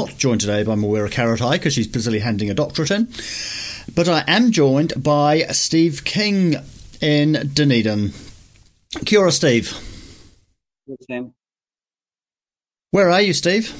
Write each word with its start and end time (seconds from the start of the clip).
Not 0.00 0.16
joined 0.16 0.40
today 0.40 0.62
by 0.62 0.76
Mawera 0.76 1.10
Karetai 1.10 1.52
because 1.52 1.74
she's 1.74 1.86
busily 1.86 2.20
handing 2.20 2.48
a 2.48 2.54
doctorate 2.54 2.90
in, 2.90 3.06
but 3.94 4.08
I 4.08 4.24
am 4.26 4.50
joined 4.50 4.94
by 4.96 5.42
Steve 5.50 6.06
King 6.06 6.56
in 7.02 7.50
Dunedin. 7.52 8.14
Kia 9.04 9.20
ora, 9.20 9.30
Steve. 9.30 9.74
Yes, 10.86 10.96
Sam. 11.06 11.34
Where 12.92 13.10
are 13.10 13.20
you, 13.20 13.34
Steve? 13.34 13.74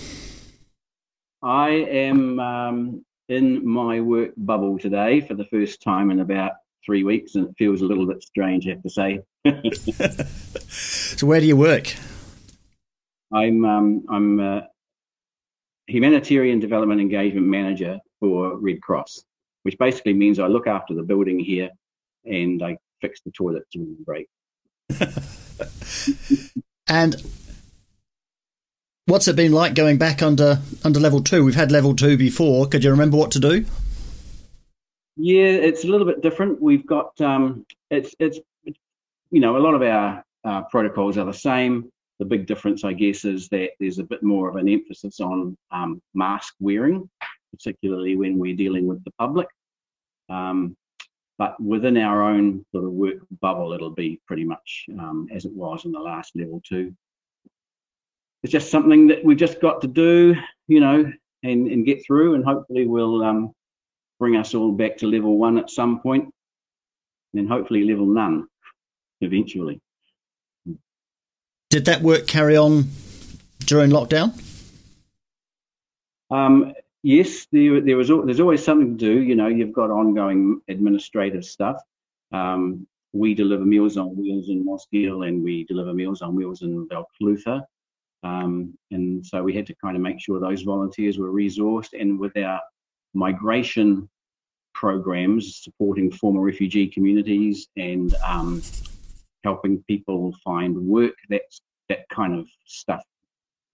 I 1.42 1.70
am 1.70 2.38
um, 2.38 3.04
in 3.30 3.66
my 3.66 4.02
work 4.02 4.32
bubble 4.36 4.78
today 4.78 5.22
for 5.22 5.32
the 5.32 5.46
first 5.46 5.80
time 5.80 6.10
in 6.10 6.20
about 6.20 6.52
three 6.84 7.02
weeks, 7.02 7.34
and 7.34 7.48
it 7.48 7.54
feels 7.56 7.80
a 7.80 7.86
little 7.86 8.06
bit 8.06 8.22
strange, 8.22 8.66
I 8.66 8.72
have 8.72 8.82
to 8.82 8.90
say. 8.90 9.20
so, 10.68 11.26
where 11.26 11.40
do 11.40 11.46
you 11.46 11.56
work? 11.56 11.94
I'm 13.32 13.64
um, 13.64 14.04
I'm 14.10 14.38
a 14.38 14.69
humanitarian 15.90 16.60
development 16.60 17.00
engagement 17.00 17.46
manager 17.46 17.98
for 18.20 18.56
Red 18.58 18.80
Cross, 18.80 19.24
which 19.62 19.76
basically 19.78 20.14
means 20.14 20.38
I 20.38 20.46
look 20.46 20.66
after 20.66 20.94
the 20.94 21.02
building 21.02 21.38
here 21.38 21.70
and 22.24 22.62
I 22.62 22.78
fix 23.00 23.20
the 23.22 23.32
toilets 23.32 23.66
during 23.72 23.96
the 23.96 24.04
break. 24.04 24.28
and 26.88 27.16
what's 29.06 29.28
it 29.28 29.36
been 29.36 29.52
like 29.52 29.74
going 29.74 29.98
back 29.98 30.22
under 30.22 30.60
under 30.84 31.00
level 31.00 31.22
two? 31.22 31.44
We've 31.44 31.54
had 31.54 31.72
level 31.72 31.94
two 31.94 32.16
before. 32.16 32.66
Could 32.66 32.84
you 32.84 32.90
remember 32.90 33.16
what 33.16 33.30
to 33.32 33.40
do? 33.40 33.64
Yeah, 35.16 35.48
it's 35.48 35.84
a 35.84 35.86
little 35.86 36.06
bit 36.06 36.22
different. 36.22 36.62
We've 36.62 36.86
got 36.86 37.20
um, 37.20 37.66
it's 37.90 38.14
it's 38.18 38.38
you 39.30 39.40
know 39.40 39.56
a 39.56 39.58
lot 39.58 39.74
of 39.74 39.82
our 39.82 40.24
uh, 40.44 40.62
protocols 40.62 41.18
are 41.18 41.26
the 41.26 41.32
same. 41.32 41.90
The 42.20 42.26
big 42.26 42.46
difference, 42.46 42.84
I 42.84 42.92
guess, 42.92 43.24
is 43.24 43.48
that 43.48 43.70
there's 43.80 43.98
a 43.98 44.04
bit 44.04 44.22
more 44.22 44.50
of 44.50 44.56
an 44.56 44.68
emphasis 44.68 45.20
on 45.20 45.56
um, 45.72 46.02
mask 46.12 46.54
wearing, 46.60 47.08
particularly 47.50 48.14
when 48.14 48.38
we're 48.38 48.54
dealing 48.54 48.86
with 48.86 49.02
the 49.04 49.10
public. 49.18 49.48
Um, 50.28 50.76
but 51.38 51.58
within 51.58 51.96
our 51.96 52.22
own 52.22 52.62
sort 52.72 52.84
of 52.84 52.92
work 52.92 53.16
bubble, 53.40 53.72
it'll 53.72 53.94
be 53.94 54.20
pretty 54.26 54.44
much 54.44 54.84
um, 54.98 55.28
as 55.32 55.46
it 55.46 55.52
was 55.52 55.86
in 55.86 55.92
the 55.92 55.98
last 55.98 56.36
level 56.36 56.60
two. 56.68 56.94
It's 58.42 58.52
just 58.52 58.70
something 58.70 59.06
that 59.08 59.24
we've 59.24 59.38
just 59.38 59.58
got 59.58 59.80
to 59.80 59.88
do, 59.88 60.36
you 60.68 60.80
know, 60.80 61.10
and, 61.42 61.68
and 61.68 61.86
get 61.86 62.04
through, 62.06 62.34
and 62.34 62.44
hopefully 62.44 62.86
we'll 62.86 63.24
um, 63.24 63.52
bring 64.18 64.36
us 64.36 64.54
all 64.54 64.72
back 64.72 64.98
to 64.98 65.06
level 65.06 65.38
one 65.38 65.56
at 65.56 65.70
some 65.70 66.00
point, 66.00 66.28
and 67.32 67.48
hopefully 67.48 67.84
level 67.84 68.04
none 68.04 68.46
eventually. 69.22 69.80
Did 71.70 71.84
that 71.84 72.02
work 72.02 72.26
carry 72.26 72.56
on 72.56 72.90
during 73.60 73.90
lockdown? 73.90 74.38
Um, 76.28 76.74
yes, 77.04 77.46
there, 77.52 77.80
there 77.80 77.96
was. 77.96 78.08
There's 78.08 78.40
always 78.40 78.64
something 78.64 78.98
to 78.98 79.04
do. 79.04 79.22
You 79.22 79.36
know, 79.36 79.46
you've 79.46 79.72
got 79.72 79.90
ongoing 79.90 80.60
administrative 80.68 81.44
stuff. 81.44 81.80
Um, 82.32 82.88
we 83.12 83.34
deliver 83.34 83.64
Meals 83.64 83.96
on 83.96 84.16
Wheels 84.16 84.48
in 84.48 84.66
Mosgiel, 84.66 85.28
and 85.28 85.44
we 85.44 85.64
deliver 85.64 85.94
Meals 85.94 86.22
on 86.22 86.34
Wheels 86.34 86.62
in 86.62 86.88
Balclutha. 86.88 87.62
Um, 88.24 88.76
and 88.90 89.24
so 89.24 89.42
we 89.42 89.54
had 89.54 89.66
to 89.66 89.74
kind 89.76 89.96
of 89.96 90.02
make 90.02 90.20
sure 90.20 90.40
those 90.40 90.62
volunteers 90.62 91.18
were 91.18 91.30
resourced. 91.30 91.98
And 91.98 92.18
with 92.18 92.36
our 92.36 92.60
migration 93.14 94.08
programs 94.74 95.62
supporting 95.62 96.10
former 96.10 96.40
refugee 96.40 96.88
communities 96.88 97.68
and 97.76 98.14
um, 98.24 98.62
helping 99.44 99.82
people 99.88 100.34
find 100.44 100.76
work. 100.76 101.14
That's 101.28 101.60
that 101.88 102.08
kind 102.08 102.38
of 102.38 102.48
stuff 102.66 103.02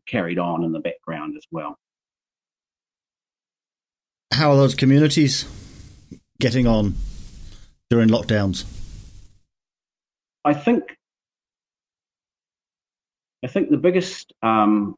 carried 0.07 0.39
on 0.39 0.65
in 0.65 0.73
the 0.73 0.81
background 0.81 1.35
as 1.37 1.45
well. 1.51 1.79
How 4.33 4.53
are 4.53 4.57
those 4.57 4.75
communities 4.75 5.47
getting 6.41 6.67
on 6.67 6.95
during 7.91 8.09
lockdowns? 8.09 8.65
I 10.45 10.55
think 10.55 10.97
I 13.45 13.49
think 13.49 13.71
the 13.71 13.77
biggest 13.77 14.33
um, 14.43 14.97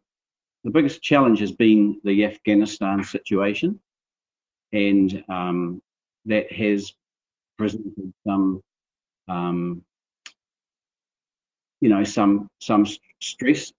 the 0.65 0.71
biggest 0.71 1.03
challenge 1.03 1.41
has 1.41 1.53
been 1.53 2.01
the 2.05 2.25
Afghanistan 2.25 3.05
situation, 3.05 3.81
and 4.73 5.25
um, 5.29 5.83
that 6.27 6.53
has 6.53 6.93
presented 7.57 8.13
some 8.27 8.63
um, 9.29 9.85
you 11.81 11.89
know 11.89 12.05
some 12.05 12.49
some 12.61 12.87
stress 13.21 13.73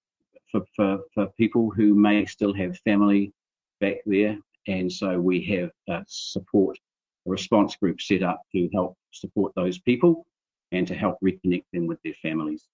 for, 0.51 0.61
for, 0.75 0.99
for 1.13 1.27
people 1.37 1.69
who 1.69 1.93
may 1.93 2.25
still 2.25 2.53
have 2.53 2.77
family 2.79 3.31
back 3.79 3.97
there. 4.05 4.37
And 4.67 4.91
so 4.91 5.19
we 5.19 5.43
have 5.45 5.71
a 5.87 6.03
support 6.07 6.77
a 7.25 7.29
response 7.29 7.75
group 7.75 8.01
set 8.01 8.23
up 8.23 8.41
to 8.53 8.69
help 8.73 8.97
support 9.11 9.53
those 9.55 9.79
people 9.79 10.25
and 10.71 10.87
to 10.87 10.95
help 10.95 11.17
reconnect 11.23 11.65
them 11.73 11.87
with 11.87 11.99
their 12.03 12.13
families 12.21 12.67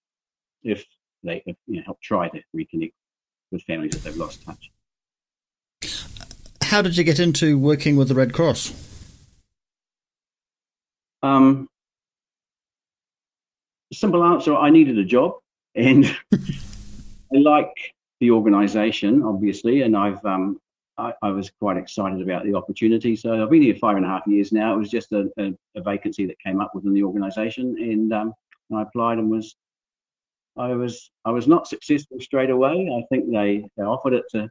if 0.62 0.84
they 1.22 1.42
if, 1.46 1.56
you 1.66 1.76
know, 1.76 1.82
help 1.84 2.00
try 2.00 2.28
to 2.28 2.40
reconnect 2.54 2.92
with 3.50 3.62
families 3.62 3.92
that 3.92 4.04
they've 4.04 4.16
lost 4.16 4.44
touch. 4.44 4.70
How 6.62 6.82
did 6.82 6.96
you 6.96 7.04
get 7.04 7.20
into 7.20 7.58
working 7.58 7.96
with 7.96 8.08
the 8.08 8.14
red 8.14 8.32
cross? 8.32 8.72
Um, 11.22 11.68
simple 13.96 14.24
answer 14.24 14.54
I 14.54 14.70
needed 14.70 14.98
a 14.98 15.04
job 15.04 15.34
and 15.74 16.04
I 16.32 17.38
like 17.38 17.94
the 18.20 18.30
organization, 18.30 19.22
obviously, 19.22 19.82
and 19.82 19.96
I've 19.96 20.24
um, 20.24 20.58
I, 20.96 21.12
I, 21.22 21.30
was 21.30 21.50
quite 21.60 21.76
excited 21.76 22.22
about 22.22 22.44
the 22.44 22.54
opportunity. 22.54 23.14
So 23.16 23.42
I've 23.42 23.50
been 23.50 23.62
here 23.62 23.74
five 23.74 23.96
and 23.96 24.06
a 24.06 24.08
half 24.08 24.26
years 24.26 24.52
now. 24.52 24.74
It 24.74 24.78
was 24.78 24.90
just 24.90 25.12
a, 25.12 25.28
a, 25.38 25.52
a 25.76 25.82
vacancy 25.82 26.24
that 26.26 26.38
came 26.38 26.60
up 26.60 26.74
within 26.74 26.94
the 26.94 27.02
organization, 27.02 27.76
and 27.78 28.12
um, 28.12 28.34
I 28.74 28.82
applied 28.82 29.18
and 29.18 29.30
was 29.30 29.54
I 30.56 30.68
was 30.68 31.10
I 31.24 31.30
was 31.30 31.46
not 31.46 31.68
successful 31.68 32.18
straight 32.20 32.50
away. 32.50 32.88
I 32.90 33.04
think 33.10 33.30
they, 33.30 33.68
they 33.76 33.82
offered 33.82 34.14
it 34.14 34.24
to 34.32 34.48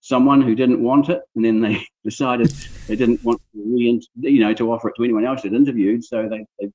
someone 0.00 0.40
who 0.40 0.54
didn't 0.54 0.82
want 0.82 1.08
it, 1.08 1.22
and 1.34 1.44
then 1.44 1.60
they 1.60 1.84
decided 2.04 2.50
they 2.86 2.96
didn't 2.96 3.24
want 3.24 3.40
to 3.52 3.62
re 3.64 4.00
you 4.20 4.40
know 4.40 4.54
to 4.54 4.72
offer 4.72 4.88
it 4.90 4.94
to 4.96 5.04
anyone 5.04 5.24
else 5.24 5.42
that 5.42 5.52
interviewed. 5.52 6.04
So 6.04 6.28
they, 6.28 6.46
they 6.60 6.70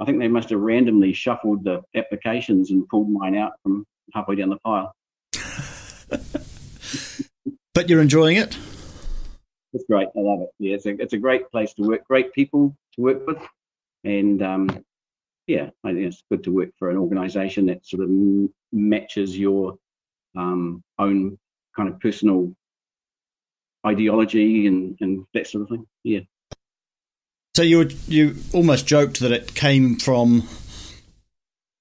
I 0.00 0.06
think 0.06 0.18
they 0.18 0.28
must 0.28 0.50
have 0.50 0.60
randomly 0.60 1.12
shuffled 1.12 1.64
the 1.64 1.82
applications 1.94 2.70
and 2.70 2.88
pulled 2.88 3.10
mine 3.10 3.36
out 3.36 3.52
from 3.62 3.86
halfway 4.14 4.36
down 4.36 4.48
the 4.48 4.58
pile. 4.64 4.94
but 7.74 7.88
you're 7.88 8.00
enjoying 8.00 8.38
it? 8.38 8.56
It's 9.74 9.84
great. 9.84 10.08
I 10.16 10.20
love 10.20 10.40
it. 10.40 10.50
Yeah, 10.58 10.74
it's 10.74 10.86
a, 10.86 11.00
it's 11.00 11.12
a 11.12 11.18
great 11.18 11.50
place 11.50 11.74
to 11.74 11.82
work, 11.82 12.06
great 12.06 12.32
people 12.32 12.74
to 12.94 13.02
work 13.02 13.26
with. 13.26 13.38
And 14.04 14.42
um, 14.42 14.84
yeah, 15.46 15.70
I 15.84 15.92
think 15.92 16.06
it's 16.06 16.22
good 16.30 16.44
to 16.44 16.52
work 16.52 16.70
for 16.78 16.90
an 16.90 16.96
organization 16.96 17.66
that 17.66 17.86
sort 17.86 18.02
of 18.02 18.08
m- 18.08 18.52
matches 18.72 19.38
your 19.38 19.76
um, 20.36 20.82
own 20.98 21.38
kind 21.76 21.88
of 21.88 22.00
personal 22.00 22.54
ideology 23.86 24.66
and, 24.66 24.96
and 25.00 25.24
that 25.34 25.46
sort 25.46 25.62
of 25.62 25.68
thing. 25.68 25.86
Yeah. 26.04 26.20
So 27.60 27.64
you 27.64 27.90
you 28.08 28.36
almost 28.54 28.86
joked 28.86 29.20
that 29.20 29.32
it 29.32 29.54
came 29.54 29.96
from 29.96 30.48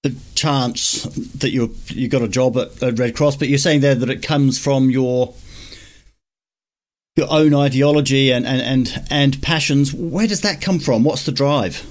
the 0.03 0.13
chance 0.35 1.03
that 1.03 1.51
you 1.51 1.73
you 1.87 2.09
got 2.09 2.21
a 2.21 2.27
job 2.27 2.57
at, 2.57 2.83
at, 2.83 2.99
Red 2.99 3.15
Cross, 3.15 3.37
but 3.37 3.47
you're 3.47 3.59
saying 3.59 3.79
there 3.79 3.95
that 3.95 4.09
it 4.09 4.21
comes 4.21 4.59
from 4.59 4.89
your 4.89 5.33
your 7.15 7.27
own 7.29 7.55
ideology 7.55 8.29
and, 8.29 8.45
and, 8.45 8.61
and, 8.61 9.07
and 9.09 9.41
passions. 9.41 9.93
Where 9.93 10.27
does 10.27 10.41
that 10.41 10.59
come 10.59 10.79
from? 10.79 11.05
What's 11.05 11.25
the 11.25 11.31
drive? 11.31 11.85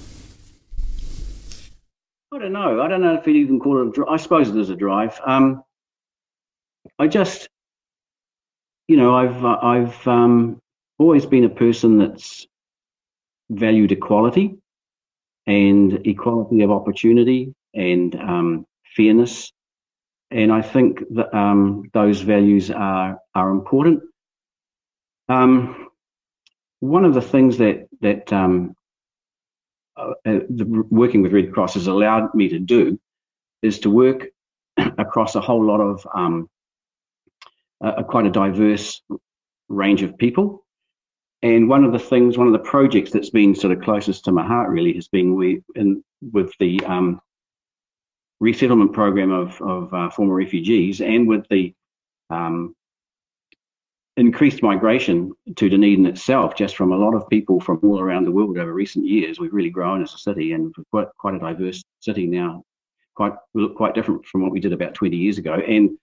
I 2.31 2.41
don't 2.41 2.53
know. 2.53 2.83
I 2.83 2.89
don't 2.89 3.01
know 3.01 3.15
if 3.15 3.27
you 3.27 3.37
even 3.37 3.59
call 3.59 3.89
it. 3.89 3.99
I 4.07 4.19
suppose 4.19 4.53
there's 4.53 4.69
a 4.69 4.77
drive. 4.77 5.19
Um, 5.25 5.65
I 6.99 7.07
just, 7.07 7.49
you 8.87 8.99
know, 8.99 9.15
I've 9.15 9.43
uh, 9.43 9.59
I've 9.63 10.07
um, 10.07 10.61
always 10.99 11.25
been 11.25 11.45
a 11.45 11.49
person 11.49 11.97
that's 11.97 12.47
valued 13.51 13.93
equality 13.93 14.57
and 15.47 16.07
equality 16.07 16.63
of 16.63 16.71
opportunity 16.71 17.55
and 17.75 18.15
um, 18.17 18.67
fairness, 18.97 19.53
and 20.31 20.53
I 20.53 20.63
think 20.63 21.03
that 21.15 21.35
um, 21.35 21.91
those 21.95 22.21
values 22.21 22.71
are 22.71 23.19
are 23.35 23.51
important. 23.51 24.03
Um, 25.29 25.89
one 26.81 27.05
of 27.05 27.15
the 27.15 27.23
things 27.23 27.59
that 27.59 27.89
that 28.01 28.33
um, 28.33 28.75
uh, 29.97 30.13
uh, 30.25 30.39
the, 30.49 30.65
working 30.91 31.23
with 31.23 31.33
Red 31.33 31.53
Cross 31.53 31.75
has 31.75 31.87
allowed 31.87 32.35
me 32.35 32.49
to 32.51 32.59
do 32.59 33.01
is 33.63 33.81
to 33.81 33.91
work 33.91 34.29
across 34.77 35.35
a 35.35 35.41
whole 35.41 35.65
lot 35.65 35.81
of 35.81 36.07
um, 36.15 36.49
a, 37.81 38.05
quite 38.05 38.27
a 38.27 38.31
diverse 38.31 39.03
range 39.69 40.03
of 40.03 40.17
people. 40.17 40.65
And 41.43 41.69
one 41.69 41.85
of 41.85 41.93
the 41.93 41.99
things, 41.99 42.37
one 42.37 42.49
of 42.49 42.53
the 42.53 42.59
projects 42.59 43.13
that's 43.13 43.31
been 43.31 43.55
sort 43.55 43.73
of 43.73 43.83
closest 43.83 44.25
to 44.25 44.33
my 44.33 44.45
heart 44.45 44.71
really 44.71 44.93
has 44.95 45.09
been 45.09 45.35
we 45.35 45.63
in 45.77 46.03
with 46.33 46.53
the 46.59 46.81
um, 46.85 47.21
resettlement 48.41 48.93
program 48.93 49.31
of, 49.31 49.61
of 49.63 49.95
uh, 49.95 50.11
former 50.11 50.35
refugees 50.35 51.01
and 51.01 51.29
with 51.29 51.47
the 51.49 51.73
um, 52.31 52.75
increased 54.17 54.65
migration 54.65 55.33
to 55.55 55.69
Dunedin 55.69 56.07
itself, 56.07 56.57
just 56.57 56.77
from 56.77 56.93
a 56.93 56.97
lot 56.97 57.15
of 57.15 57.29
people 57.29 57.61
from 57.61 57.79
all 57.85 58.01
around 58.01 58.25
the 58.25 58.33
world 58.33 58.59
over 58.59 58.73
recent 58.73 59.07
years. 59.07 59.39
We've 59.39 59.53
really 59.53 59.71
grown 59.71 60.03
as 60.03 60.15
a 60.15 60.19
city 60.19 60.53
and 60.53 60.75
quite, 60.91 61.07
quite 61.19 61.35
a 61.35 61.39
diverse 61.39 61.83
city 62.01 62.27
now, 62.27 62.65
quite 63.15 63.35
we 63.55 63.63
look 63.63 63.77
quite 63.77 63.95
different 63.95 64.27
from 64.27 64.43
what 64.43 64.51
we 64.51 64.61
did 64.61 64.73
about 64.73 64.95
20 64.95 65.17
years 65.17 65.39
ago. 65.39 65.55
And 65.55 65.97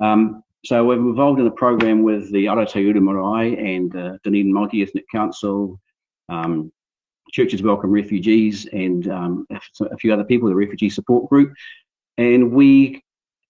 um, 0.00 0.42
so 0.64 0.84
we're 0.84 0.94
involved 0.94 1.40
in 1.40 1.46
a 1.46 1.52
program 1.52 2.02
with 2.02 2.32
the 2.32 2.46
Araiteuru 2.46 3.00
Marae 3.00 3.76
and 3.76 3.94
uh, 3.94 4.18
Dunedin 4.24 4.52
Multi-Ethnic 4.52 5.04
Council, 5.10 5.80
um, 6.28 6.72
Churches 7.30 7.62
Welcome 7.62 7.90
Refugees, 7.90 8.66
and 8.66 9.08
um, 9.08 9.46
a 9.50 9.96
few 9.98 10.12
other 10.12 10.24
people, 10.24 10.48
the 10.48 10.54
Refugee 10.54 10.90
Support 10.90 11.28
Group. 11.30 11.54
And 12.16 12.50
we, 12.50 13.02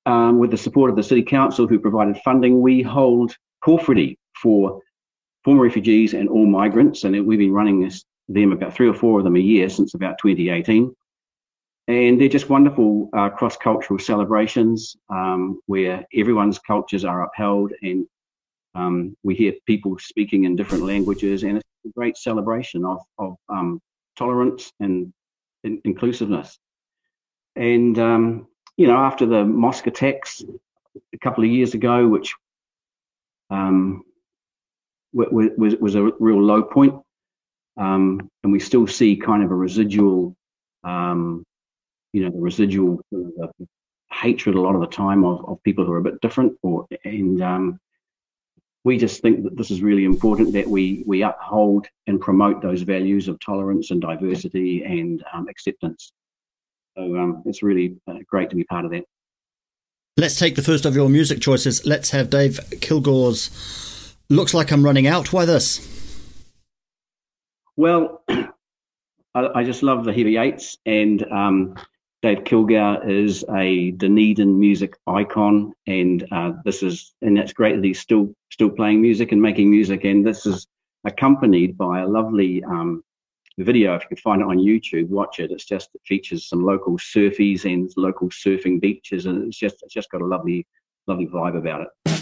um, 0.04 0.38
with 0.38 0.50
the 0.50 0.58
support 0.58 0.90
of 0.90 0.96
the 0.96 1.02
City 1.02 1.22
Council 1.22 1.66
who 1.66 1.78
provided 1.78 2.18
funding, 2.24 2.60
we 2.60 2.82
hold 2.82 3.34
Pōwhiri 3.64 4.16
for 4.42 4.82
former 5.44 5.62
refugees 5.62 6.12
and 6.12 6.28
all 6.28 6.46
migrants. 6.46 7.04
And 7.04 7.26
we've 7.26 7.38
been 7.38 7.52
running 7.52 7.80
this, 7.80 8.04
them 8.28 8.52
about 8.52 8.74
three 8.74 8.88
or 8.88 8.94
four 8.94 9.18
of 9.18 9.24
them 9.24 9.36
a 9.36 9.40
year 9.40 9.70
since 9.70 9.94
about 9.94 10.18
2018. 10.20 10.94
And 11.88 12.20
they're 12.20 12.28
just 12.28 12.50
wonderful 12.50 13.08
uh, 13.14 13.30
cross 13.30 13.56
cultural 13.56 13.98
celebrations 13.98 14.94
um, 15.08 15.60
where 15.66 16.04
everyone's 16.14 16.58
cultures 16.58 17.04
are 17.04 17.24
upheld 17.24 17.72
and 17.82 18.06
um, 18.74 19.16
we 19.22 19.34
hear 19.34 19.54
people 19.66 19.98
speaking 19.98 20.44
in 20.44 20.54
different 20.54 20.84
languages. 20.84 21.42
And 21.42 21.56
it's 21.56 21.66
a 21.86 21.88
great 21.96 22.16
celebration 22.16 22.84
of, 22.84 23.00
of 23.18 23.36
um, 23.48 23.80
tolerance 24.16 24.70
and 24.80 25.12
in- 25.64 25.80
inclusiveness. 25.84 26.58
And, 27.56 27.98
um, 27.98 28.46
you 28.76 28.86
know, 28.86 28.98
after 28.98 29.26
the 29.26 29.44
mosque 29.44 29.86
attacks 29.86 30.44
a 31.12 31.18
couple 31.18 31.42
of 31.42 31.50
years 31.50 31.74
ago, 31.74 32.06
which 32.06 32.34
um, 33.50 34.02
was, 35.12 35.74
was 35.80 35.94
a 35.94 36.10
real 36.20 36.42
low 36.42 36.62
point. 36.62 36.94
Um, 37.76 38.28
and 38.42 38.52
we 38.52 38.60
still 38.60 38.86
see 38.86 39.16
kind 39.16 39.42
of 39.42 39.50
a 39.50 39.54
residual, 39.54 40.36
um, 40.84 41.44
you 42.12 42.24
know, 42.24 42.30
the 42.30 42.40
residual 42.40 43.00
uh, 43.14 43.46
hatred 44.10 44.54
a 44.54 44.60
lot 44.60 44.74
of 44.74 44.80
the 44.80 44.86
time 44.86 45.24
of, 45.24 45.44
of 45.48 45.62
people 45.62 45.84
who 45.84 45.92
are 45.92 45.98
a 45.98 46.02
bit 46.02 46.20
different. 46.20 46.54
Or 46.62 46.86
and 47.04 47.42
um, 47.42 47.80
we 48.84 48.96
just 48.98 49.20
think 49.20 49.44
that 49.44 49.56
this 49.56 49.70
is 49.70 49.82
really 49.82 50.04
important 50.04 50.52
that 50.54 50.66
we 50.66 51.02
we 51.06 51.22
uphold 51.22 51.86
and 52.06 52.20
promote 52.20 52.62
those 52.62 52.82
values 52.82 53.28
of 53.28 53.38
tolerance 53.40 53.90
and 53.90 54.00
diversity 54.00 54.84
and 54.84 55.22
um, 55.32 55.48
acceptance. 55.48 56.12
So 56.96 57.16
um, 57.16 57.42
it's 57.46 57.62
really 57.62 57.96
uh, 58.08 58.18
great 58.26 58.50
to 58.50 58.56
be 58.56 58.64
part 58.64 58.84
of 58.84 58.90
that. 58.92 59.04
Let's 60.16 60.36
take 60.36 60.56
the 60.56 60.62
first 60.62 60.84
of 60.84 60.96
your 60.96 61.08
music 61.08 61.40
choices. 61.40 61.86
Let's 61.86 62.10
have 62.10 62.28
Dave 62.28 62.58
Kilgour's 62.80 64.16
Looks 64.28 64.52
Like 64.52 64.72
I'm 64.72 64.84
Running 64.84 65.06
Out. 65.06 65.32
Why 65.32 65.44
this? 65.44 65.86
Well, 67.76 68.24
I, 68.28 68.48
I, 69.34 69.62
just 69.62 69.84
love 69.84 70.04
the 70.04 70.12
Heavy 70.12 70.36
Eights, 70.36 70.76
and 70.84 71.22
um, 71.30 71.76
Dave 72.20 72.38
Kilgour 72.38 73.08
is 73.08 73.44
a 73.54 73.92
Dunedin 73.92 74.58
music 74.58 74.96
icon, 75.06 75.72
and 75.86 76.26
uh, 76.32 76.52
this 76.64 76.82
is 76.82 77.14
and 77.22 77.36
that's 77.36 77.52
great 77.52 77.76
that 77.76 77.84
he's 77.84 78.00
still 78.00 78.34
still 78.50 78.70
playing 78.70 79.00
music 79.00 79.30
and 79.30 79.40
making 79.40 79.70
music, 79.70 80.02
and 80.02 80.26
this 80.26 80.44
is 80.44 80.66
accompanied 81.04 81.78
by 81.78 82.00
a 82.00 82.08
lovely 82.08 82.64
um, 82.64 83.04
video. 83.56 83.94
If 83.94 84.02
you 84.02 84.08
can 84.08 84.16
find 84.16 84.40
it 84.40 84.48
on 84.48 84.58
YouTube, 84.58 85.08
watch 85.08 85.38
it. 85.38 85.52
It's 85.52 85.64
just 85.64 85.90
it 85.94 86.00
features 86.06 86.48
some 86.48 86.64
local 86.64 86.98
surfies 86.98 87.64
and 87.64 87.88
local 87.96 88.30
surfing 88.30 88.80
beaches, 88.80 89.26
and 89.26 89.46
it's 89.46 89.58
just 89.58 89.76
it's 89.84 89.94
just 89.94 90.10
got 90.10 90.20
a 90.20 90.26
lovely 90.26 90.66
lovely 91.06 91.28
vibe 91.28 91.56
about 91.56 91.82
it. 91.82 92.17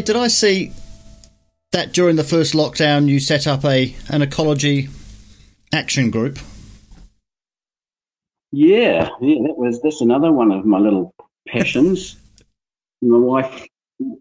Did 0.00 0.16
I 0.16 0.28
see 0.28 0.72
that 1.72 1.92
during 1.92 2.16
the 2.16 2.24
first 2.24 2.54
lockdown 2.54 3.08
you 3.08 3.20
set 3.20 3.46
up 3.46 3.64
a 3.64 3.94
an 4.08 4.22
ecology 4.22 4.88
action 5.72 6.10
group? 6.10 6.38
Yeah, 8.52 9.08
yeah, 9.20 9.42
that 9.46 9.56
was 9.56 9.80
that's 9.82 10.00
another 10.00 10.32
one 10.32 10.52
of 10.52 10.64
my 10.64 10.78
little 10.78 11.14
passions. 11.48 12.16
my 13.02 13.18
wife 13.18 13.66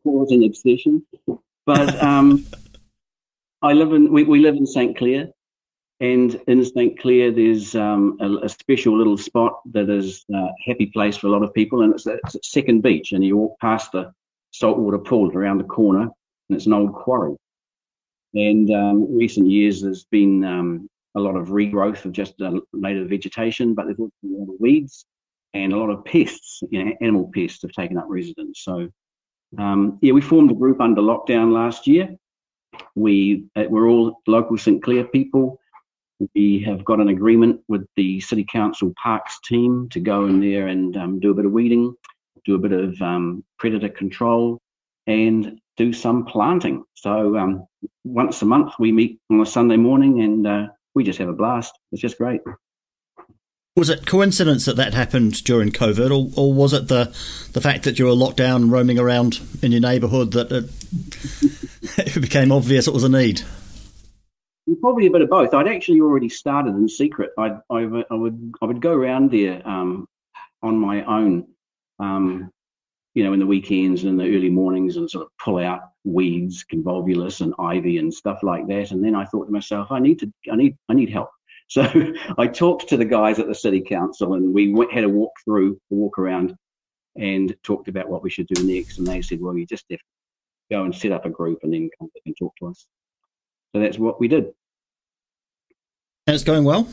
calls 0.04 0.32
an 0.32 0.44
obsession, 0.44 1.06
but 1.66 2.02
um, 2.02 2.46
I 3.62 3.74
live 3.74 3.94
in 3.94 4.12
we, 4.12 4.24
we 4.24 4.40
live 4.40 4.56
in 4.56 4.68
St 4.68 4.98
Clair, 4.98 5.30
and 6.00 6.40
in 6.48 6.66
St 6.66 7.00
Clair 7.00 7.32
there's 7.32 7.76
um, 7.76 8.18
a, 8.20 8.46
a, 8.46 8.50
special 8.50 8.98
little 8.98 9.18
spot 9.18 9.62
that 9.72 9.90
is 9.90 10.26
a 10.34 10.48
happy 10.66 10.88
place 10.88 11.18
for 11.18 11.28
a 11.28 11.30
lot 11.30 11.44
of 11.44 11.54
people, 11.54 11.82
and 11.82 11.94
it's, 11.94 12.06
it's 12.06 12.52
Second 12.52 12.82
Beach, 12.82 13.12
and 13.12 13.24
you 13.24 13.38
walk 13.38 13.60
past 13.60 13.92
the 13.92 14.12
saltwater 14.58 14.98
pool 14.98 15.32
around 15.36 15.58
the 15.58 15.64
corner, 15.66 16.02
and 16.04 16.56
it's 16.56 16.66
an 16.66 16.74
old 16.74 16.94
quarry. 16.94 17.36
And 18.34 18.70
um, 18.72 19.18
recent 19.18 19.50
years 19.50 19.82
there's 19.82 20.06
been 20.06 20.44
um, 20.44 20.90
a 21.16 21.20
lot 21.20 21.36
of 21.36 21.48
regrowth 21.48 22.06
of 22.06 22.12
just 22.12 22.42
uh, 22.42 22.60
native 22.74 23.10
vegetation, 23.10 23.74
but 23.74 23.86
there's 23.86 24.00
also 24.00 24.12
a 24.24 24.28
lot 24.28 24.54
of 24.54 24.60
weeds 24.60 25.06
and 25.54 25.72
a 25.72 25.78
lot 25.78 25.90
of 25.90 26.04
pests, 26.04 26.62
you 26.70 26.84
know, 26.84 26.92
animal 27.02 27.32
pests 27.34 27.62
have 27.62 27.72
taken 27.72 27.98
up 27.98 28.06
residence. 28.10 28.62
So, 28.64 28.90
um, 29.58 29.98
yeah, 30.02 30.12
we 30.12 30.22
formed 30.22 30.52
a 30.52 30.56
group 30.56 30.82
under 30.82 31.02
lockdown 31.02 31.54
last 31.54 31.88
year. 31.88 32.10
We 32.94 33.46
uh, 33.56 33.64
we're 33.70 33.88
all 33.88 34.22
local 34.28 34.58
St 34.58 34.84
Clair 34.84 35.06
people. 35.06 35.60
We 36.34 36.60
have 36.62 36.84
got 36.84 37.00
an 37.00 37.08
agreement 37.08 37.62
with 37.70 37.86
the 37.96 38.20
City 38.20 38.46
Council 38.50 38.94
Parks 39.02 39.40
team 39.46 39.88
to 39.92 40.00
go 40.02 40.26
in 40.26 40.42
there 40.42 40.68
and 40.68 40.96
um, 40.98 41.20
do 41.20 41.32
a 41.32 41.34
bit 41.34 41.46
of 41.46 41.52
weeding, 41.52 41.96
do 42.46 42.56
a 42.56 42.60
bit 42.60 42.72
of 42.72 43.02
um, 43.02 43.44
predator 43.58 43.90
control, 43.90 44.60
and 45.08 45.60
do 45.78 45.94
some 45.94 46.26
planting. 46.26 46.84
So 46.96 47.38
um, 47.38 47.68
once 48.04 48.42
a 48.42 48.46
month 48.46 48.74
we 48.80 48.92
meet 48.92 49.20
on 49.30 49.42
a 49.42 49.46
Sunday 49.46 49.78
morning 49.78 50.22
and 50.22 50.48
uh, 50.48 50.68
we 50.94 51.04
just 51.04 51.20
have 51.20 51.30
a 51.30 51.34
blast. 51.34 51.78
It's 51.92 52.02
just 52.02 52.18
great. 52.18 52.42
Was 53.76 53.90
it 53.90 54.06
coincidence 54.06 54.64
that 54.66 54.78
that 54.78 54.94
happened 54.94 55.44
during 55.44 55.70
COVID, 55.70 56.10
or, 56.10 56.32
or 56.40 56.54
was 56.54 56.72
it 56.72 56.88
the 56.88 57.06
the 57.52 57.60
fact 57.60 57.84
that 57.84 58.00
you 58.00 58.06
were 58.06 58.14
locked 58.14 58.38
down 58.38 58.70
roaming 58.70 58.98
around 58.98 59.42
in 59.62 59.74
your 59.74 59.82
neighbourhood 59.82 60.32
that 60.32 60.50
it, 60.50 62.08
it 62.16 62.22
became 62.22 62.54
obvious 62.54 62.88
it 62.88 62.94
was 62.94 63.04
a 63.04 63.10
need? 63.10 63.42
Probably 64.80 65.08
a 65.08 65.12
bit 65.12 65.22
of 65.22 65.30
both. 65.30 65.54
I'd 65.54 65.68
actually 65.68 66.00
already 66.00 66.30
started 66.30 66.74
in 66.76 66.88
secret. 66.88 67.32
I'd, 67.38 67.60
I, 67.70 68.04
I 68.10 68.14
would 68.14 68.54
I 68.62 68.66
would 68.66 68.80
go 68.80 68.94
around 68.94 69.32
there 69.32 69.62
um, 69.68 70.08
on 70.64 70.78
my 70.78 71.04
own, 71.04 71.46
um, 72.00 72.52
you 73.14 73.24
know, 73.24 73.34
in 73.34 73.40
the 73.40 73.46
weekends 73.46 74.04
and 74.04 74.20
the 74.20 74.24
early 74.24 74.50
mornings, 74.50 74.98
and 74.98 75.10
sort 75.10 75.26
of 75.26 75.32
pull 75.44 75.58
out 75.58 75.82
weeds, 76.04 76.66
convolvulus, 76.72 77.42
and 77.42 77.54
ivy 77.60 77.98
and 77.98 78.14
stuff 78.14 78.40
like 78.44 78.68
that. 78.68 78.92
And 78.92 79.04
then 79.04 79.16
I 79.16 79.26
thought 79.26 79.46
to 79.46 79.52
myself, 79.52 79.92
I 79.92 80.00
need 80.00 80.20
to, 80.20 80.32
I 80.52 80.56
need, 80.56 80.78
I 80.90 80.94
need 80.94 81.10
help. 81.10 81.30
So 81.68 81.82
I 82.38 82.46
talked 82.46 82.90
to 82.90 82.98
the 82.98 83.06
guys 83.06 83.40
at 83.40 83.48
the 83.48 83.56
city 83.56 83.82
council, 83.82 84.36
and 84.36 84.54
we 84.54 84.72
went, 84.72 84.94
had 84.94 85.04
a 85.04 85.10
walk 85.10 85.32
through, 85.44 85.80
a 85.92 85.96
walk 85.96 86.20
around, 86.20 86.56
and 87.16 87.56
talked 87.64 87.88
about 87.88 88.08
what 88.08 88.22
we 88.22 88.30
should 88.30 88.46
do 88.46 88.64
next. 88.64 89.00
And 89.00 89.08
they 89.08 89.24
said, 89.24 89.42
well, 89.42 89.58
you 89.58 89.66
just 89.66 89.86
have 89.90 89.98
to 89.98 90.06
go 90.70 90.84
and 90.84 90.94
set 90.94 91.12
up 91.12 91.26
a 91.26 91.30
group, 91.32 91.58
and 91.64 91.74
then 91.74 91.90
come 91.98 92.08
back 92.14 92.22
and 92.28 92.36
talk 92.38 92.54
to 92.60 92.68
us. 92.68 92.86
So 93.74 93.82
that's 93.82 93.98
what 93.98 94.20
we 94.20 94.28
did. 94.28 94.44
And 96.28 96.36
it's 96.36 96.44
going 96.44 96.66
well. 96.66 96.88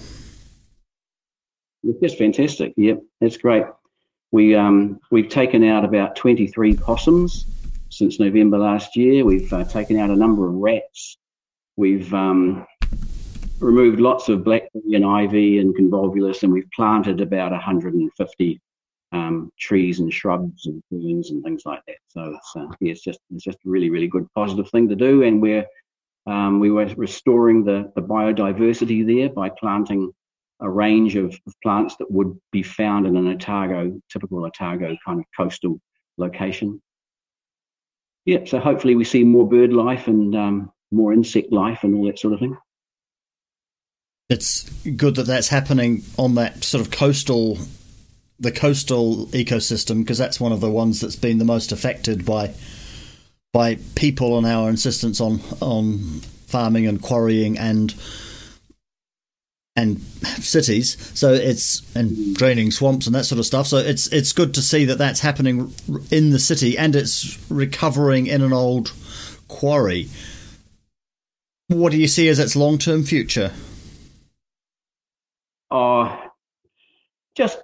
It's 1.85 2.01
just 2.01 2.17
fantastic. 2.17 2.73
Yep, 2.79 3.01
it's 3.21 3.37
great. 3.37 3.65
We 4.33 4.55
um, 4.55 4.99
we've 5.11 5.29
taken 5.29 5.63
out 5.63 5.85
about 5.85 6.17
23 6.17 6.75
possums 6.77 7.47
since 7.91 8.19
November 8.19 8.59
last 8.59 8.97
year. 8.97 9.25
We've 9.27 9.53
uh, 9.53 9.65
taken 9.65 9.99
out 9.99 10.09
a 10.09 10.17
number 10.17 10.49
of 10.49 10.55
rats. 10.55 11.19
We've 11.77 12.13
um, 12.15 12.67
removed 13.61 14.01
lots 14.01 14.31
of 14.31 14.43
blackberry 14.43 14.95
and 14.95 15.05
ivy 15.05 15.59
and 15.59 15.77
convolvulus, 15.77 16.43
and 16.43 16.53
we've 16.53 16.71
planted 16.75 17.21
about 17.21 17.53
150 17.53 18.61
um, 19.13 19.53
trees 19.61 20.01
and 20.01 20.13
shrubs 20.13 20.67
and 20.67 20.83
ferns 20.91 21.31
and 21.31 21.45
things 21.45 21.63
like 21.67 21.81
that. 21.87 21.99
So 22.09 22.35
it's, 22.35 22.53
uh, 22.57 22.75
yeah, 22.81 22.93
it's 22.93 23.03
just 23.03 23.21
it's 23.35 23.45
just 23.45 23.59
a 23.67 23.69
really 23.69 23.91
really 23.91 24.09
good 24.09 24.27
positive 24.35 24.71
thing 24.71 24.89
to 24.89 24.97
do, 24.97 25.23
and 25.25 25.43
we're 25.43 25.67
um, 26.27 26.59
we 26.59 26.71
were 26.71 26.87
restoring 26.97 27.65
the, 27.65 27.93
the 27.97 28.03
biodiversity 28.03 29.05
there 29.05 29.29
by 29.29 29.51
planting 29.51 30.13
a 30.63 30.71
range 30.71 31.17
of, 31.17 31.39
of, 31.47 31.55
plants 31.63 31.97
that 31.97 32.11
would 32.11 32.39
be 32.53 32.63
found 32.63 33.07
in 33.07 33.17
an 33.17 33.29
Otago, 33.29 34.01
typical 34.11 34.45
Otago 34.45 34.97
kind 35.05 35.19
of 35.19 35.27
coastal 35.37 35.81
location 36.17 36.81
yeah, 38.25 38.45
so 38.45 38.61
hopefully 38.61 38.95
we 38.95 39.05
see 39.05 39.25
more 39.25 39.49
bird 39.49 39.73
life 39.73 40.07
and 40.07 40.35
um, 40.37 40.73
more 40.91 41.13
insect 41.13 41.53
life 41.53 41.83
and 41.83 41.95
all 41.95 42.07
that 42.07 42.19
sort 42.19 42.35
of 42.35 42.41
thing. 42.41 42.57
It's 44.29 44.69
good 44.97 45.17
that 45.17 45.27
that's 45.27 45.49
happening 45.49 46.03
on 46.17 46.37
that 46.37 46.63
sort 46.65 46.85
of 46.85 46.93
coastal, 46.93 47.59
the 48.39 48.53
coastal 48.53 49.27
ecosystem, 49.29 50.01
because 50.01 50.19
that's 50.19 50.41
one 50.41 50.53
of 50.53 50.61
the 50.61 50.71
ones 50.71 51.01
that's 51.01 51.17
been 51.17 51.39
the 51.39 51.45
most 51.45 51.73
affected 51.73 52.25
by 52.25 52.55
by 53.53 53.77
people 53.97 54.39
and 54.39 54.47
our 54.47 54.71
insistence 54.71 55.21
on 55.21 55.41
on 55.61 56.21
farming 56.47 56.87
and 56.87 57.03
quarrying 57.03 57.59
and 57.59 57.95
and 59.75 60.01
cities. 60.01 60.97
So 61.19 61.33
it's 61.33 61.83
and 61.95 62.37
draining 62.37 62.71
swamps 62.71 63.07
and 63.07 63.15
that 63.15 63.25
sort 63.25 63.39
of 63.39 63.47
stuff. 63.47 63.67
So 63.67 63.79
it's 63.79 64.07
it's 64.09 64.33
good 64.33 64.55
to 64.55 64.63
see 64.63 64.85
that 64.87 64.99
that's 64.99 65.21
happening 65.21 65.73
in 66.11 66.31
the 66.31 66.39
city 66.39 66.77
and 66.77 66.95
it's 66.95 67.39
recovering 67.51 68.27
in 68.27 68.43
an 68.43 68.53
old 68.53 68.93
quarry. 69.49 70.09
What 71.69 71.93
do 71.93 71.99
you 71.99 72.09
see 72.09 72.29
as 72.29 72.39
its 72.39 72.55
long 72.55 72.79
term 72.79 73.03
future? 73.03 73.53
Uh, 75.71 76.19
just 77.35 77.63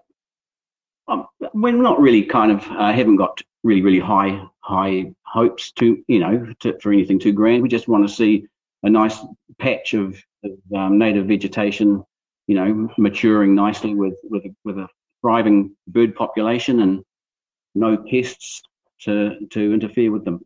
um, 1.08 1.26
we're 1.52 1.72
not 1.72 2.00
really 2.00 2.22
kind 2.22 2.52
of 2.52 2.66
uh, 2.70 2.92
haven't 2.92 3.16
got 3.16 3.42
really 3.64 3.82
really 3.82 3.98
high 3.98 4.42
high 4.60 5.12
hopes 5.24 5.72
to 5.72 6.02
you 6.08 6.20
know 6.20 6.46
to, 6.60 6.78
for 6.80 6.90
anything 6.90 7.18
too 7.18 7.32
grand. 7.32 7.62
We 7.62 7.68
just 7.68 7.88
want 7.88 8.08
to 8.08 8.14
see 8.14 8.46
a 8.82 8.88
nice 8.88 9.18
patch 9.58 9.92
of 9.92 10.22
of 10.44 10.52
um, 10.76 10.98
native 10.98 11.26
vegetation, 11.26 12.02
you 12.46 12.54
know, 12.54 12.88
maturing 12.98 13.54
nicely 13.54 13.94
with 13.94 14.14
with 14.24 14.44
with 14.64 14.78
a 14.78 14.88
thriving 15.20 15.76
bird 15.86 16.14
population 16.14 16.80
and 16.80 17.02
no 17.74 17.96
pests 17.96 18.62
to 19.02 19.46
to 19.50 19.72
interfere 19.72 20.10
with 20.10 20.24
them. 20.24 20.40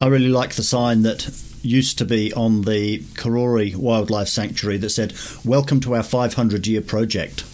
I 0.00 0.06
really 0.06 0.28
like 0.28 0.54
the 0.54 0.62
sign 0.62 1.02
that 1.02 1.30
used 1.62 1.98
to 1.98 2.06
be 2.06 2.32
on 2.32 2.62
the 2.62 3.00
Karori 3.00 3.76
Wildlife 3.76 4.28
Sanctuary 4.28 4.78
that 4.78 4.90
said, 4.90 5.14
"Welcome 5.44 5.80
to 5.80 5.94
our 5.94 6.02
500 6.02 6.66
year 6.66 6.80
project." 6.80 7.44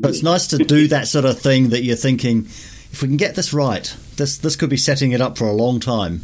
But 0.00 0.10
it's 0.10 0.22
nice 0.22 0.46
to 0.48 0.58
do 0.58 0.88
that 0.88 1.06
sort 1.06 1.24
of 1.24 1.38
thing 1.38 1.68
that 1.68 1.84
you're 1.84 1.96
thinking, 1.96 2.46
if 2.90 3.02
we 3.02 3.08
can 3.08 3.16
get 3.16 3.34
this 3.34 3.52
right, 3.52 3.94
this 4.16 4.38
this 4.38 4.56
could 4.56 4.70
be 4.70 4.76
setting 4.76 5.12
it 5.12 5.20
up 5.20 5.38
for 5.38 5.46
a 5.46 5.52
long 5.52 5.80
time. 5.80 6.22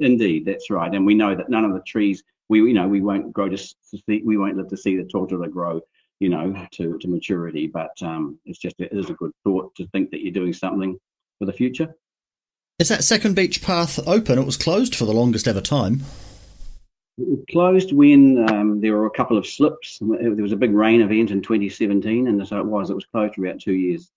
Indeed, 0.00 0.44
that's 0.44 0.70
right. 0.70 0.92
And 0.94 1.06
we 1.06 1.14
know 1.14 1.34
that 1.34 1.48
none 1.48 1.64
of 1.64 1.72
the 1.72 1.80
trees 1.80 2.22
we 2.50 2.58
you 2.58 2.74
know 2.74 2.88
we 2.88 3.00
won't 3.00 3.32
grow 3.32 3.48
to, 3.48 3.56
see 3.56 4.22
we 4.24 4.36
won't 4.36 4.56
live 4.56 4.68
to 4.68 4.76
see 4.76 4.96
the 4.96 5.04
tōtara 5.04 5.50
grow 5.50 5.80
you 6.18 6.28
know 6.28 6.66
to, 6.72 6.98
to 6.98 7.08
maturity. 7.08 7.66
But 7.66 7.92
um, 8.02 8.38
it's 8.44 8.58
just 8.58 8.76
it 8.78 8.92
is 8.92 9.08
a 9.08 9.14
good 9.14 9.32
thought 9.44 9.74
to 9.76 9.86
think 9.88 10.10
that 10.10 10.20
you're 10.20 10.32
doing 10.32 10.52
something 10.52 10.98
for 11.38 11.46
the 11.46 11.52
future. 11.52 11.94
Is 12.78 12.88
that 12.88 13.04
second 13.04 13.36
beach 13.36 13.62
path 13.62 13.98
open? 14.06 14.38
It 14.38 14.46
was 14.46 14.56
closed 14.56 14.94
for 14.94 15.04
the 15.04 15.12
longest 15.12 15.46
ever 15.46 15.60
time. 15.60 16.02
It 17.18 17.28
was 17.28 17.44
closed 17.50 17.92
when 17.92 18.48
um, 18.50 18.80
there 18.80 18.96
were 18.96 19.06
a 19.06 19.10
couple 19.10 19.36
of 19.36 19.46
slips. 19.46 19.98
There 20.00 20.34
was 20.34 20.52
a 20.52 20.56
big 20.56 20.72
rain 20.72 21.02
event 21.02 21.30
in 21.30 21.42
2017, 21.42 22.26
and 22.26 22.48
so 22.48 22.58
it 22.58 22.66
was. 22.66 22.90
It 22.90 22.94
was 22.94 23.04
closed 23.04 23.34
for 23.34 23.44
about 23.46 23.60
two 23.60 23.74
years, 23.74 24.10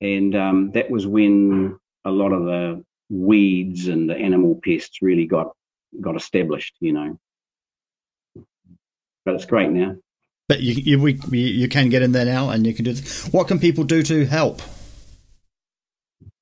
and 0.00 0.36
um, 0.36 0.70
that 0.72 0.90
was 0.90 1.06
when 1.06 1.78
a 2.04 2.10
lot 2.10 2.32
of 2.32 2.44
the 2.44 2.84
weeds 3.12 3.88
and 3.88 4.08
the 4.08 4.16
animal 4.16 4.58
pests 4.64 5.02
really 5.02 5.26
got 5.26 5.52
got 6.00 6.16
established, 6.16 6.74
you 6.80 6.92
know. 6.92 7.18
But 9.24 9.34
it's 9.34 9.44
great 9.44 9.70
now. 9.70 9.96
But 10.48 10.60
you 10.60 10.74
you 10.74 11.00
we, 11.00 11.38
you 11.38 11.68
can 11.68 11.90
get 11.90 12.02
in 12.02 12.12
there 12.12 12.24
now, 12.24 12.50
and 12.50 12.66
you 12.66 12.74
can 12.74 12.84
do. 12.84 12.92
This. 12.92 13.28
What 13.28 13.46
can 13.48 13.58
people 13.58 13.84
do 13.84 14.02
to 14.02 14.24
help? 14.26 14.62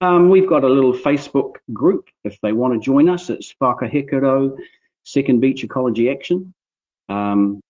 Um, 0.00 0.30
we've 0.30 0.48
got 0.48 0.64
a 0.64 0.68
little 0.68 0.94
Facebook 0.94 1.56
group 1.72 2.08
if 2.24 2.38
they 2.40 2.52
want 2.52 2.72
to 2.72 2.80
join 2.80 3.08
us. 3.10 3.28
It's 3.28 3.54
Whakahekaro 3.60 4.56
Second 5.04 5.40
Beach 5.40 5.62
Ecology 5.62 6.10
Action. 6.10 6.54
Um, 7.10 7.60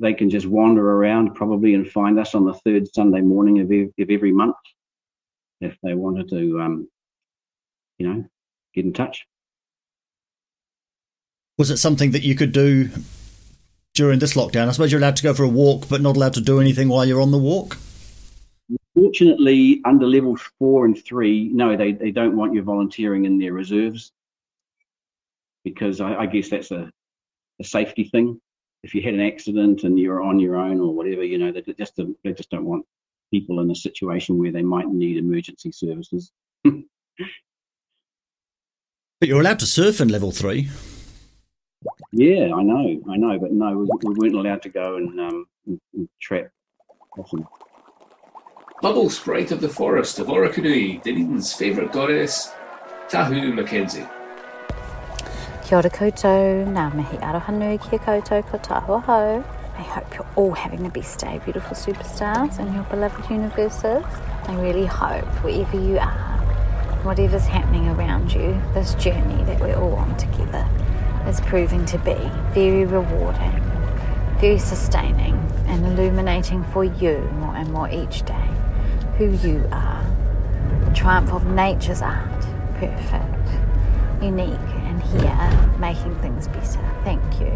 they 0.00 0.14
can 0.14 0.30
just 0.30 0.46
wander 0.46 0.88
around 0.90 1.34
probably 1.34 1.74
and 1.74 1.88
find 1.88 2.18
us 2.18 2.34
on 2.34 2.46
the 2.46 2.54
third 2.54 2.92
Sunday 2.94 3.20
morning 3.20 3.60
of, 3.60 3.70
of 3.70 4.10
every 4.10 4.32
month 4.32 4.56
if 5.60 5.76
they 5.82 5.94
wanted 5.94 6.28
to 6.30 6.60
um, 6.60 6.88
you 7.98 8.08
know, 8.08 8.24
get 8.74 8.84
in 8.84 8.92
touch. 8.92 9.26
Was 11.56 11.70
it 11.70 11.76
something 11.76 12.10
that 12.12 12.22
you 12.22 12.34
could 12.34 12.52
do 12.52 12.90
during 13.94 14.18
this 14.18 14.34
lockdown? 14.34 14.68
I 14.68 14.72
suppose 14.72 14.90
you're 14.90 15.00
allowed 15.00 15.16
to 15.16 15.22
go 15.22 15.34
for 15.34 15.44
a 15.44 15.48
walk, 15.48 15.88
but 15.88 16.00
not 16.00 16.16
allowed 16.16 16.34
to 16.34 16.40
do 16.40 16.60
anything 16.60 16.88
while 16.88 17.04
you're 17.04 17.20
on 17.20 17.30
the 17.30 17.38
walk. 17.38 17.76
Fortunately, 18.94 19.80
under 19.84 20.06
levels 20.06 20.42
four 20.58 20.84
and 20.84 21.02
three, 21.04 21.48
no, 21.52 21.76
they, 21.76 21.92
they 21.92 22.10
don't 22.10 22.36
want 22.36 22.54
you 22.54 22.62
volunteering 22.62 23.24
in 23.24 23.38
their 23.38 23.52
reserves 23.52 24.12
because 25.64 26.00
I, 26.00 26.14
I 26.16 26.26
guess 26.26 26.50
that's 26.50 26.70
a, 26.70 26.90
a 27.60 27.64
safety 27.64 28.04
thing. 28.04 28.40
If 28.82 28.94
you 28.94 29.02
had 29.02 29.14
an 29.14 29.20
accident 29.20 29.84
and 29.84 29.98
you're 29.98 30.22
on 30.22 30.38
your 30.38 30.56
own 30.56 30.80
or 30.80 30.92
whatever, 30.94 31.24
you 31.24 31.38
know, 31.38 31.52
they 31.52 31.62
just 31.72 31.98
they 32.22 32.32
just 32.32 32.50
don't 32.50 32.66
want 32.66 32.84
people 33.32 33.60
in 33.60 33.70
a 33.70 33.74
situation 33.74 34.38
where 34.38 34.52
they 34.52 34.62
might 34.62 34.88
need 34.88 35.16
emergency 35.16 35.72
services. 35.72 36.30
but 39.24 39.28
you're 39.30 39.40
allowed 39.40 39.58
to 39.58 39.64
surf 39.64 40.02
in 40.02 40.08
level 40.08 40.30
three. 40.30 40.68
Yeah, 42.12 42.52
I 42.54 42.62
know, 42.62 43.00
I 43.08 43.16
know, 43.16 43.38
but 43.38 43.52
no, 43.52 43.78
we, 43.78 43.88
we 44.02 44.14
weren't 44.18 44.34
allowed 44.34 44.60
to 44.64 44.68
go 44.68 44.96
and, 44.96 45.18
um, 45.18 45.46
and, 45.66 45.80
and 45.94 46.08
trap. 46.20 46.50
Awesome. 47.16 47.48
Bubble 48.82 49.08
Sprite 49.08 49.50
of 49.50 49.62
the 49.62 49.68
Forest 49.70 50.18
of 50.18 50.26
Orokonui, 50.26 51.02
Dunedin's 51.02 51.54
favourite 51.54 51.90
goddess, 51.90 52.52
Tahu 53.08 53.54
Mackenzie. 53.54 54.06
Kia 55.64 55.78
ora 55.78 55.88
koutou, 55.88 56.68
ngā 56.68 56.86
mihi 56.92 57.16
aroha 57.24 57.56
nui 57.56 57.78
kia 57.78 57.98
koutou 57.98 58.44
ko 58.50 58.58
tāhua 58.58 59.02
hou. 59.08 59.42
I 59.78 59.82
hope 59.94 60.14
you're 60.14 60.28
all 60.36 60.52
having 60.52 60.82
the 60.82 60.90
best 60.90 61.18
day, 61.18 61.40
beautiful 61.46 61.74
superstars 61.74 62.58
in 62.58 62.74
your 62.74 62.84
beloved 62.84 63.30
universes. 63.30 64.04
I 64.48 64.54
really 64.60 64.84
hope 64.84 65.24
wherever 65.42 65.80
you 65.80 65.96
are, 65.98 66.33
whatever's 67.04 67.44
happening 67.44 67.86
around 67.88 68.32
you, 68.32 68.60
this 68.72 68.94
journey 68.94 69.44
that 69.44 69.60
we're 69.60 69.76
all 69.76 69.94
on 69.94 70.16
together 70.16 70.66
is 71.28 71.40
proving 71.42 71.84
to 71.84 71.98
be 71.98 72.16
very 72.54 72.86
rewarding, 72.86 73.62
very 74.40 74.58
sustaining, 74.58 75.34
and 75.66 75.84
illuminating 75.86 76.64
for 76.64 76.82
you 76.82 77.18
more 77.38 77.54
and 77.56 77.70
more 77.70 77.90
each 77.90 78.22
day 78.22 78.48
who 79.18 79.30
you 79.46 79.68
are. 79.70 80.04
The 80.86 80.94
triumph 80.94 81.30
of 81.32 81.46
nature's 81.46 82.00
art, 82.00 82.40
perfect, 82.78 84.22
unique, 84.22 84.58
and 84.84 85.02
here 85.02 85.76
making 85.78 86.14
things 86.16 86.48
better. 86.48 86.80
Thank 87.04 87.22
you. 87.38 87.52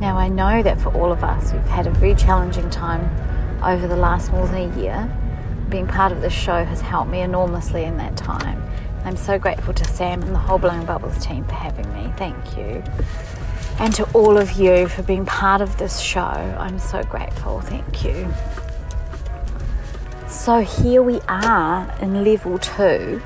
Now, 0.00 0.16
I 0.16 0.28
know 0.28 0.62
that 0.62 0.80
for 0.80 0.94
all 0.94 1.12
of 1.12 1.22
us, 1.22 1.52
we've 1.52 1.62
had 1.64 1.86
a 1.86 1.90
very 1.90 2.14
challenging 2.14 2.68
time 2.70 3.10
over 3.62 3.86
the 3.86 3.96
last 3.96 4.32
more 4.32 4.46
than 4.46 4.72
a 4.72 4.80
year. 4.80 5.10
Being 5.68 5.86
part 5.86 6.12
of 6.12 6.20
this 6.20 6.32
show 6.32 6.64
has 6.64 6.80
helped 6.80 7.10
me 7.10 7.20
enormously 7.20 7.84
in 7.84 7.96
that 7.96 8.16
time. 8.16 8.62
I'm 9.04 9.16
so 9.16 9.38
grateful 9.38 9.74
to 9.74 9.84
Sam 9.84 10.22
and 10.22 10.32
the 10.34 10.38
whole 10.38 10.58
Blowing 10.58 10.84
Bubbles 10.84 11.24
team 11.24 11.44
for 11.44 11.54
having 11.54 11.92
me. 11.94 12.12
Thank 12.16 12.56
you. 12.56 12.82
And 13.78 13.94
to 13.94 14.04
all 14.12 14.36
of 14.36 14.52
you 14.52 14.88
for 14.88 15.02
being 15.02 15.26
part 15.26 15.60
of 15.60 15.76
this 15.76 16.00
show. 16.00 16.20
I'm 16.20 16.78
so 16.78 17.02
grateful. 17.02 17.60
Thank 17.60 18.04
you. 18.04 18.32
So 20.28 20.60
here 20.60 21.02
we 21.02 21.20
are 21.28 21.92
in 22.00 22.24
level 22.24 22.58
two, 22.58 23.22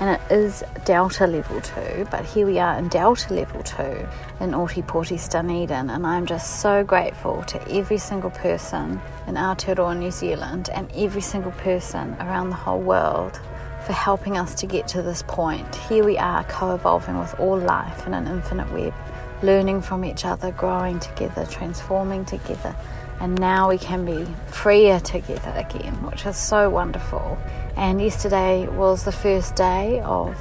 and 0.00 0.18
it 0.18 0.32
is 0.32 0.64
Delta 0.86 1.26
level 1.26 1.60
two, 1.60 2.06
but 2.10 2.24
here 2.24 2.46
we 2.46 2.58
are 2.58 2.78
in 2.78 2.88
Delta 2.88 3.34
level 3.34 3.62
two 3.62 4.08
in 4.40 4.52
Ōtepoti 4.52 5.28
Dunedin, 5.30 5.90
and 5.90 6.06
I'm 6.06 6.24
just 6.24 6.60
so 6.60 6.82
grateful 6.82 7.42
to 7.44 7.70
every 7.70 7.98
single 7.98 8.30
person 8.30 8.98
in 9.26 9.34
Aotearoa, 9.34 9.98
New 9.98 10.10
Zealand, 10.10 10.70
and 10.72 10.90
every 10.96 11.20
single 11.20 11.52
person 11.52 12.16
around 12.18 12.48
the 12.48 12.56
whole 12.56 12.80
world 12.80 13.38
for 13.84 13.92
helping 13.92 14.38
us 14.38 14.54
to 14.56 14.66
get 14.66 14.88
to 14.88 15.02
this 15.02 15.22
point. 15.22 15.74
Here 15.74 16.02
we 16.02 16.16
are 16.16 16.44
co 16.44 16.74
evolving 16.74 17.18
with 17.18 17.38
all 17.38 17.58
life 17.58 18.06
in 18.06 18.14
an 18.14 18.26
infinite 18.26 18.72
web, 18.72 18.94
learning 19.42 19.82
from 19.82 20.06
each 20.06 20.24
other, 20.24 20.50
growing 20.50 20.98
together, 20.98 21.44
transforming 21.44 22.24
together 22.24 22.74
and 23.20 23.38
now 23.38 23.68
we 23.68 23.76
can 23.76 24.04
be 24.04 24.26
freer 24.46 24.98
together 24.98 25.52
again, 25.54 25.92
which 26.02 26.24
is 26.24 26.38
so 26.38 26.70
wonderful. 26.70 27.38
And 27.80 27.98
yesterday 27.98 28.68
was 28.68 29.04
the 29.04 29.10
first 29.10 29.56
day 29.56 30.02
of 30.04 30.36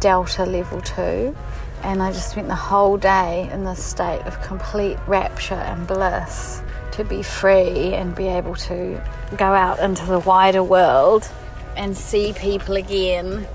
Delta 0.00 0.46
Level 0.46 0.80
2, 0.80 1.36
and 1.82 2.02
I 2.02 2.12
just 2.12 2.30
spent 2.30 2.48
the 2.48 2.54
whole 2.54 2.96
day 2.96 3.46
in 3.52 3.62
this 3.62 3.84
state 3.84 4.22
of 4.22 4.40
complete 4.40 4.96
rapture 5.06 5.52
and 5.52 5.86
bliss 5.86 6.62
to 6.92 7.04
be 7.04 7.22
free 7.22 7.92
and 7.92 8.14
be 8.14 8.26
able 8.28 8.54
to 8.54 8.98
go 9.36 9.52
out 9.52 9.80
into 9.80 10.06
the 10.06 10.20
wider 10.20 10.62
world 10.62 11.30
and 11.76 11.94
see 11.94 12.32
people 12.32 12.76
again 12.76 13.46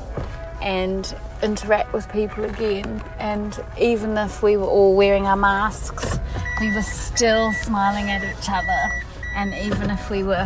and 0.61 1.15
interact 1.41 1.91
with 1.91 2.07
people 2.11 2.43
again. 2.43 3.03
And 3.17 3.59
even 3.79 4.15
if 4.15 4.43
we 4.43 4.57
were 4.57 4.67
all 4.67 4.95
wearing 4.95 5.25
our 5.25 5.35
masks, 5.35 6.19
we 6.61 6.71
were 6.75 6.83
still 6.83 7.51
smiling 7.53 8.11
at 8.11 8.21
each 8.21 8.47
other. 8.47 9.03
And 9.35 9.55
even 9.55 9.89
if 9.89 10.11
we 10.11 10.21
were 10.21 10.45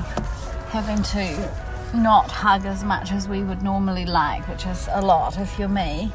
having 0.70 1.04
to 1.04 1.67
not 1.98 2.32
hug 2.32 2.66
as 2.66 2.84
much 2.84 3.12
as 3.12 3.28
we 3.28 3.44
would 3.44 3.62
normally 3.62 4.06
like, 4.06 4.48
which 4.48 4.66
is 4.66 4.88
a 4.92 5.02
lot 5.02 5.38
if 5.38 5.58
you're 5.60 5.68
me, 5.68 6.12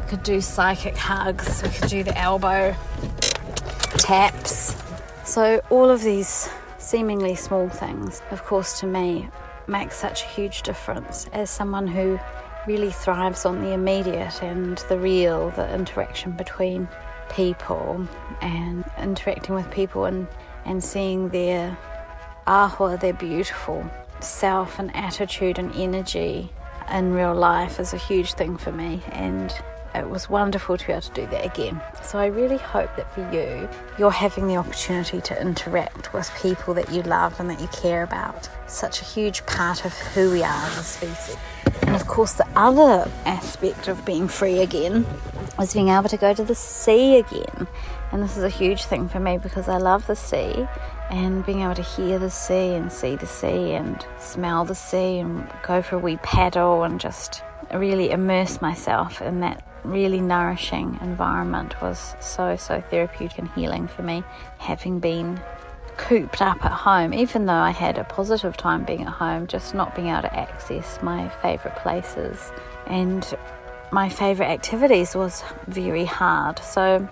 we 0.00 0.08
could 0.08 0.22
do 0.22 0.40
psychic 0.40 0.96
hugs, 0.96 1.62
we 1.62 1.68
could 1.68 1.88
do 1.88 2.02
the 2.02 2.16
elbow 2.18 2.74
taps. 3.98 4.76
So, 5.24 5.60
all 5.70 5.90
of 5.90 6.02
these 6.02 6.48
seemingly 6.78 7.34
small 7.34 7.68
things, 7.68 8.22
of 8.30 8.44
course, 8.44 8.80
to 8.80 8.86
me, 8.86 9.28
make 9.66 9.92
such 9.92 10.22
a 10.22 10.26
huge 10.26 10.62
difference 10.62 11.28
as 11.32 11.50
someone 11.50 11.86
who 11.86 12.18
really 12.66 12.90
thrives 12.90 13.44
on 13.44 13.62
the 13.62 13.72
immediate 13.72 14.42
and 14.42 14.78
the 14.88 14.98
real, 14.98 15.50
the 15.50 15.74
interaction 15.74 16.32
between 16.32 16.88
people 17.30 18.06
and 18.40 18.84
interacting 18.98 19.54
with 19.54 19.70
people 19.70 20.04
and, 20.04 20.26
and 20.64 20.82
seeing 20.82 21.28
their 21.30 21.76
ahua, 22.46 23.00
their 23.00 23.12
beautiful 23.12 23.84
self 24.20 24.78
and 24.78 24.94
attitude 24.94 25.58
and 25.58 25.74
energy 25.74 26.50
in 26.90 27.12
real 27.12 27.34
life 27.34 27.80
is 27.80 27.92
a 27.92 27.98
huge 27.98 28.34
thing 28.34 28.56
for 28.56 28.72
me 28.72 29.02
and 29.12 29.54
it 29.94 30.10
was 30.10 30.28
wonderful 30.28 30.76
to 30.76 30.86
be 30.86 30.92
able 30.92 31.02
to 31.02 31.12
do 31.12 31.26
that 31.28 31.44
again. 31.44 31.80
So 32.02 32.18
I 32.18 32.26
really 32.26 32.56
hope 32.56 32.94
that 32.96 33.12
for 33.14 33.20
you, 33.32 33.68
you're 33.96 34.10
having 34.10 34.48
the 34.48 34.56
opportunity 34.56 35.20
to 35.20 35.40
interact 35.40 36.12
with 36.12 36.30
people 36.42 36.74
that 36.74 36.90
you 36.90 37.02
love 37.02 37.38
and 37.38 37.48
that 37.48 37.60
you 37.60 37.68
care 37.68 38.02
about. 38.02 38.48
Such 38.66 39.00
a 39.00 39.04
huge 39.04 39.46
part 39.46 39.84
of 39.84 39.92
who 39.92 40.32
we 40.32 40.42
are 40.42 40.66
as 40.66 40.78
a 40.78 40.82
species. 40.82 41.36
And 41.82 41.94
of 41.94 42.08
course, 42.08 42.32
the 42.32 42.48
other 42.56 43.08
aspect 43.24 43.86
of 43.86 44.04
being 44.04 44.26
free 44.26 44.60
again 44.60 45.06
is 45.60 45.72
being 45.72 45.90
able 45.90 46.08
to 46.08 46.16
go 46.16 46.34
to 46.34 46.42
the 46.42 46.54
sea 46.56 47.18
again. 47.18 47.68
And 48.14 48.22
this 48.22 48.36
is 48.36 48.44
a 48.44 48.48
huge 48.48 48.84
thing 48.84 49.08
for 49.08 49.18
me 49.18 49.38
because 49.38 49.68
I 49.68 49.78
love 49.78 50.06
the 50.06 50.14
sea 50.14 50.68
and 51.10 51.44
being 51.44 51.62
able 51.62 51.74
to 51.74 51.82
hear 51.82 52.20
the 52.20 52.30
sea 52.30 52.74
and 52.74 52.92
see 52.92 53.16
the 53.16 53.26
sea 53.26 53.72
and 53.72 54.06
smell 54.20 54.64
the 54.64 54.76
sea 54.76 55.18
and 55.18 55.50
go 55.64 55.82
for 55.82 55.96
a 55.96 55.98
wee 55.98 56.18
paddle 56.18 56.84
and 56.84 57.00
just 57.00 57.42
really 57.74 58.12
immerse 58.12 58.62
myself 58.62 59.20
in 59.20 59.40
that 59.40 59.66
really 59.82 60.20
nourishing 60.20 60.96
environment 61.02 61.82
was 61.82 62.14
so, 62.20 62.54
so 62.54 62.80
therapeutic 62.88 63.36
and 63.36 63.50
healing 63.50 63.88
for 63.88 64.02
me, 64.02 64.22
having 64.58 65.00
been 65.00 65.40
cooped 65.96 66.40
up 66.40 66.64
at 66.64 66.70
home, 66.70 67.12
even 67.12 67.46
though 67.46 67.52
I 67.52 67.72
had 67.72 67.98
a 67.98 68.04
positive 68.04 68.56
time 68.56 68.84
being 68.84 69.02
at 69.02 69.08
home, 69.14 69.48
just 69.48 69.74
not 69.74 69.92
being 69.96 70.06
able 70.06 70.22
to 70.22 70.36
access 70.36 71.02
my 71.02 71.28
favourite 71.42 71.76
places 71.78 72.52
and 72.86 73.36
my 73.90 74.08
favourite 74.08 74.50
activities 74.50 75.16
was 75.16 75.42
very 75.66 76.04
hard. 76.04 76.60
So 76.60 77.08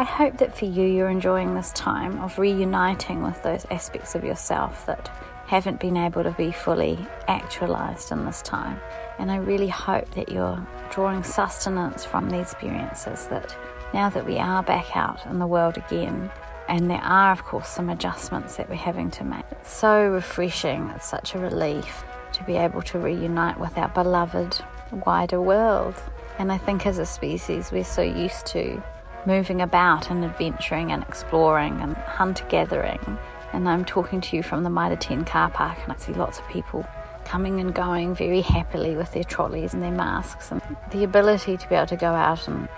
I 0.00 0.04
hope 0.04 0.38
that 0.38 0.56
for 0.56 0.66
you, 0.66 0.84
you're 0.84 1.08
enjoying 1.08 1.54
this 1.54 1.72
time 1.72 2.20
of 2.20 2.38
reuniting 2.38 3.20
with 3.24 3.42
those 3.42 3.66
aspects 3.68 4.14
of 4.14 4.22
yourself 4.22 4.86
that 4.86 5.10
haven't 5.46 5.80
been 5.80 5.96
able 5.96 6.22
to 6.22 6.30
be 6.30 6.52
fully 6.52 6.96
actualized 7.26 8.12
in 8.12 8.24
this 8.24 8.40
time. 8.40 8.78
And 9.18 9.28
I 9.28 9.38
really 9.38 9.66
hope 9.66 10.08
that 10.12 10.28
you're 10.28 10.64
drawing 10.90 11.24
sustenance 11.24 12.04
from 12.04 12.30
the 12.30 12.40
experiences 12.40 13.26
that 13.26 13.56
now 13.92 14.08
that 14.10 14.24
we 14.24 14.38
are 14.38 14.62
back 14.62 14.96
out 14.96 15.26
in 15.26 15.40
the 15.40 15.48
world 15.48 15.76
again, 15.76 16.30
and 16.68 16.88
there 16.88 17.02
are, 17.02 17.32
of 17.32 17.42
course, 17.42 17.66
some 17.66 17.90
adjustments 17.90 18.54
that 18.54 18.68
we're 18.68 18.76
having 18.76 19.10
to 19.10 19.24
make. 19.24 19.46
It's 19.50 19.72
so 19.72 20.10
refreshing, 20.10 20.92
it's 20.94 21.08
such 21.08 21.34
a 21.34 21.40
relief 21.40 22.04
to 22.34 22.44
be 22.44 22.54
able 22.54 22.82
to 22.82 23.00
reunite 23.00 23.58
with 23.58 23.76
our 23.76 23.88
beloved 23.88 24.60
wider 25.04 25.40
world. 25.40 26.00
And 26.38 26.52
I 26.52 26.58
think 26.58 26.86
as 26.86 26.98
a 26.98 27.06
species, 27.06 27.72
we're 27.72 27.82
so 27.82 28.02
used 28.02 28.46
to 28.48 28.80
moving 29.26 29.60
about 29.60 30.10
and 30.10 30.24
adventuring 30.24 30.92
and 30.92 31.02
exploring 31.02 31.80
and 31.80 31.96
hunter 31.96 32.44
gathering. 32.48 33.18
And 33.52 33.68
I'm 33.68 33.84
talking 33.84 34.20
to 34.20 34.36
you 34.36 34.42
from 34.42 34.62
the 34.62 34.70
Mitre 34.70 34.96
10 34.96 35.24
car 35.24 35.50
park, 35.50 35.78
and 35.82 35.92
I 35.92 35.96
see 35.96 36.12
lots 36.12 36.38
of 36.38 36.48
people 36.48 36.86
coming 37.24 37.60
and 37.60 37.74
going 37.74 38.14
very 38.14 38.40
happily 38.40 38.94
with 38.94 39.12
their 39.12 39.24
trolleys 39.24 39.74
and 39.74 39.82
their 39.82 39.90
masks. 39.90 40.50
And 40.50 40.62
the 40.90 41.04
ability 41.04 41.56
to 41.56 41.68
be 41.68 41.74
able 41.74 41.86
to 41.86 41.96
go 41.96 42.12
out 42.12 42.48
and 42.48 42.68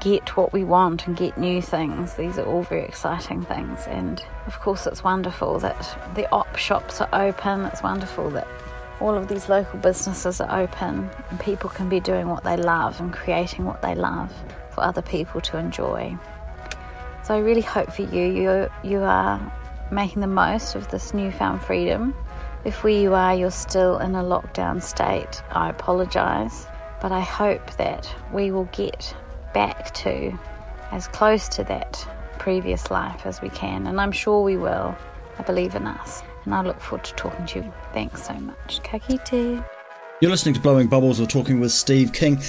get 0.00 0.36
what 0.36 0.52
we 0.52 0.64
want 0.64 1.06
and 1.06 1.16
get 1.16 1.36
new 1.36 1.60
things. 1.60 2.14
These 2.14 2.38
are 2.38 2.46
all 2.46 2.62
very 2.62 2.84
exciting 2.84 3.44
things. 3.44 3.86
And 3.86 4.22
of 4.46 4.58
course, 4.60 4.86
it's 4.86 5.02
wonderful 5.02 5.58
that 5.60 5.98
the 6.14 6.30
op 6.30 6.56
shops 6.56 7.00
are 7.00 7.08
open. 7.12 7.64
It's 7.66 7.82
wonderful 7.82 8.30
that 8.30 8.46
all 9.00 9.14
of 9.14 9.28
these 9.28 9.48
local 9.48 9.78
businesses 9.78 10.40
are 10.40 10.60
open 10.60 11.08
and 11.30 11.40
people 11.40 11.70
can 11.70 11.88
be 11.88 12.00
doing 12.00 12.28
what 12.28 12.44
they 12.44 12.56
love 12.56 13.00
and 13.00 13.12
creating 13.12 13.64
what 13.64 13.80
they 13.80 13.94
love 13.94 14.32
for 14.78 14.84
other 14.84 15.02
people 15.02 15.40
to 15.40 15.58
enjoy. 15.58 16.16
So 17.24 17.34
I 17.34 17.38
really 17.38 17.62
hope 17.62 17.92
for 17.92 18.02
you, 18.02 18.24
you, 18.24 18.70
you 18.88 19.00
are 19.00 19.52
making 19.90 20.20
the 20.20 20.28
most 20.28 20.74
of 20.76 20.88
this 20.88 21.12
newfound 21.12 21.62
freedom 21.62 22.14
If 22.64 22.84
where 22.84 22.92
you 22.92 23.14
are 23.14 23.34
you're 23.34 23.50
still 23.50 23.98
in 23.98 24.14
a 24.14 24.22
lockdown 24.22 24.82
state, 24.82 25.42
I 25.52 25.70
apologise, 25.70 26.66
but 27.00 27.12
I 27.12 27.20
hope 27.20 27.76
that 27.76 28.12
we 28.32 28.50
will 28.50 28.68
get 28.72 29.14
back 29.54 29.94
to 29.94 30.36
as 30.90 31.08
close 31.08 31.48
to 31.50 31.64
that 31.64 32.06
previous 32.38 32.90
life 32.90 33.26
as 33.26 33.40
we 33.40 33.48
can, 33.50 33.86
and 33.86 34.00
I'm 34.00 34.12
sure 34.12 34.42
we 34.42 34.56
will. 34.56 34.96
I 35.38 35.42
believe 35.42 35.76
in 35.76 35.86
us, 35.86 36.22
and 36.44 36.54
I 36.54 36.62
look 36.62 36.80
forward 36.80 37.04
to 37.04 37.14
talking 37.14 37.46
to 37.46 37.60
you. 37.60 37.72
Thanks 37.92 38.26
so 38.26 38.34
much. 38.34 38.82
Ka 38.82 38.98
kite. 38.98 39.62
You're 40.20 40.30
listening 40.32 40.56
to 40.56 40.60
Blowing 40.60 40.88
Bubbles. 40.88 41.20
We're 41.20 41.26
talking 41.26 41.60
with 41.60 41.70
Steve 41.70 42.12
King. 42.12 42.42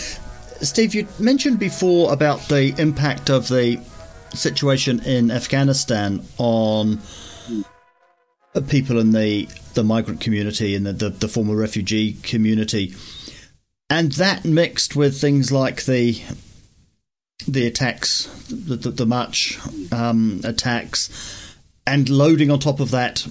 Steve, 0.62 0.93
you 0.93 1.08
mentioned 1.19 1.58
before 1.58 2.12
about 2.12 2.41
the 2.50 2.74
impact 2.78 3.30
of 3.30 3.48
the 3.48 3.80
situation 4.34 5.02
in 5.04 5.32
Afghanistan 5.32 6.24
on 6.38 7.00
people 8.67 9.00
in 9.00 9.12
the, 9.12 9.48
the 9.74 9.84
migrant 9.84 10.19
community 10.19 10.76
and 10.76 10.86
the, 10.86 10.93
the, 10.93 11.10
the 11.10 11.28
former 11.28 11.56
refugee 11.56 12.13
community. 12.24 12.93
And 13.89 14.12
that 14.13 14.43
mixed 14.43 14.95
with 14.95 15.19
things 15.19 15.52
like 15.52 15.86
the 15.86 16.22
the 17.48 17.65
attacks, 17.65 18.26
the, 18.50 18.76
the, 18.76 18.91
the 18.91 19.06
March 19.06 19.58
um, 19.93 20.41
attacks, 20.43 21.56
and 21.88 22.10
loading 22.10 22.52
on 22.52 22.60
top 22.60 22.82
of 22.82 22.91
that 22.91 23.26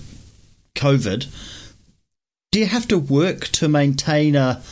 COVID. 0.75 1.27
Do 2.51 2.59
you 2.59 2.67
have 2.67 2.89
to 2.89 2.99
work 2.99 3.49
to 3.49 3.69
maintain 3.69 4.35
a 4.35 4.63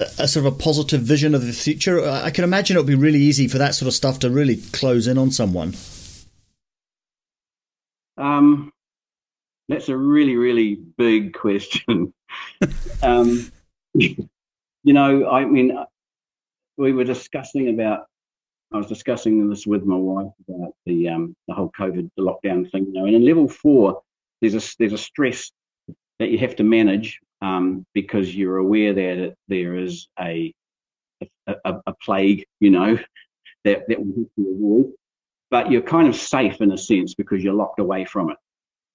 a 0.00 0.28
sort 0.28 0.46
of 0.46 0.54
a 0.54 0.56
positive 0.56 1.00
vision 1.00 1.34
of 1.34 1.46
the 1.46 1.52
future? 1.52 2.06
I 2.06 2.30
can 2.30 2.44
imagine 2.44 2.76
it 2.76 2.80
would 2.80 2.86
be 2.86 2.94
really 2.94 3.20
easy 3.20 3.48
for 3.48 3.58
that 3.58 3.74
sort 3.74 3.88
of 3.88 3.94
stuff 3.94 4.18
to 4.20 4.30
really 4.30 4.56
close 4.56 5.06
in 5.06 5.18
on 5.18 5.30
someone. 5.30 5.74
Um, 8.18 8.72
that's 9.68 9.88
a 9.88 9.96
really, 9.96 10.36
really 10.36 10.74
big 10.74 11.34
question. 11.34 12.12
um, 13.02 13.50
you 13.94 14.28
know, 14.84 15.28
I 15.28 15.44
mean, 15.44 15.76
we 16.76 16.92
were 16.92 17.04
discussing 17.04 17.68
about. 17.68 18.06
I 18.72 18.78
was 18.78 18.88
discussing 18.88 19.48
this 19.48 19.64
with 19.64 19.84
my 19.84 19.96
wife 19.96 20.32
about 20.48 20.74
the 20.86 21.08
um, 21.08 21.36
the 21.46 21.54
whole 21.54 21.70
COVID 21.78 22.10
lockdown 22.18 22.70
thing. 22.70 22.86
You 22.86 22.92
know, 22.92 23.06
and 23.06 23.14
in 23.14 23.24
level 23.24 23.48
four, 23.48 24.02
there's 24.40 24.54
a 24.54 24.76
there's 24.78 24.92
a 24.92 24.98
stress 24.98 25.50
that 26.18 26.30
you 26.30 26.38
have 26.38 26.56
to 26.56 26.64
manage 26.64 27.20
um, 27.46 27.86
because 27.94 28.34
you're 28.34 28.56
aware 28.56 28.92
that 28.92 29.34
there 29.48 29.76
is 29.76 30.08
a 30.18 30.52
a, 31.46 31.74
a 31.86 31.94
plague, 32.02 32.44
you 32.60 32.70
know, 32.70 32.98
that 33.64 33.88
that 33.88 34.00
we 34.00 34.12
have 34.22 34.34
to 34.36 34.50
avoid. 34.54 34.92
But 35.50 35.70
you're 35.70 35.82
kind 35.82 36.08
of 36.08 36.16
safe 36.16 36.60
in 36.60 36.72
a 36.72 36.78
sense 36.78 37.14
because 37.14 37.42
you're 37.42 37.54
locked 37.54 37.78
away 37.78 38.04
from 38.04 38.30
it. 38.30 38.36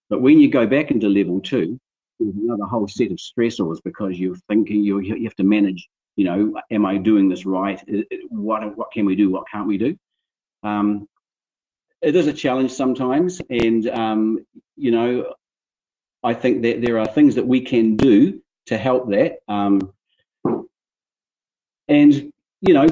But 0.10 0.22
when 0.22 0.40
you 0.40 0.50
go 0.50 0.68
back 0.68 0.92
into 0.92 1.08
level 1.08 1.40
two, 1.40 1.80
there's 2.20 2.36
another 2.36 2.66
whole 2.66 2.90
set 2.90 3.12
of 3.12 3.18
stressors 3.18 3.78
because 3.86 4.20
you're 4.20 4.36
thinking 4.50 4.84
you 4.84 5.00
you 5.00 5.24
have 5.24 5.36
to 5.36 5.44
manage. 5.44 5.88
You 6.18 6.26
know, 6.26 6.62
am 6.70 6.86
I 6.86 6.98
doing 6.98 7.30
this 7.30 7.46
right? 7.46 7.82
What 8.30 8.78
what 8.78 8.92
can 8.92 9.06
we 9.06 9.16
do? 9.16 9.30
What 9.30 9.46
can't 9.50 9.68
we 9.68 9.78
do? 9.78 9.98
Um, 10.64 11.08
it 12.02 12.16
is 12.16 12.28
a 12.28 12.34
challenge 12.34 12.72
sometimes, 12.72 13.42
and 13.50 13.88
um, 13.90 14.46
you 14.76 14.92
know, 14.92 15.34
I 16.24 16.34
think 16.34 16.62
that 16.64 16.82
there 16.82 17.00
are 17.00 17.08
things 17.08 17.36
that 17.36 17.46
we 17.46 17.62
can 17.62 17.96
do 17.96 18.42
to 18.68 18.78
help 18.78 19.10
that. 19.10 19.40
Um, 19.48 19.94
and, 21.88 22.32
you 22.62 22.74
know, 22.74 22.88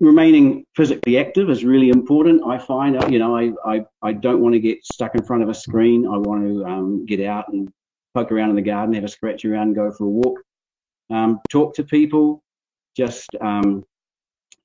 remaining 0.00 0.64
physically 0.76 1.18
active 1.18 1.50
is 1.50 1.64
really 1.64 1.88
important. 1.88 2.42
I 2.46 2.58
find, 2.58 3.02
uh, 3.02 3.08
you 3.08 3.18
know, 3.18 3.36
I, 3.36 3.52
I, 3.64 3.84
I 4.02 4.12
don't 4.12 4.40
want 4.40 4.54
to 4.54 4.60
get 4.60 4.84
stuck 4.84 5.14
in 5.14 5.22
front 5.24 5.42
of 5.42 5.48
a 5.48 5.54
screen. 5.54 6.06
I 6.06 6.18
want 6.18 6.46
to 6.46 6.64
um, 6.64 7.06
get 7.06 7.20
out 7.20 7.48
and 7.48 7.72
poke 8.14 8.32
around 8.32 8.50
in 8.50 8.56
the 8.56 8.62
garden, 8.62 8.94
have 8.94 9.04
a 9.04 9.08
scratch 9.08 9.44
around, 9.44 9.74
go 9.74 9.90
for 9.92 10.04
a 10.04 10.08
walk, 10.08 10.40
um, 11.10 11.40
talk 11.50 11.74
to 11.74 11.84
people, 11.84 12.42
just 12.96 13.28
um, 13.40 13.84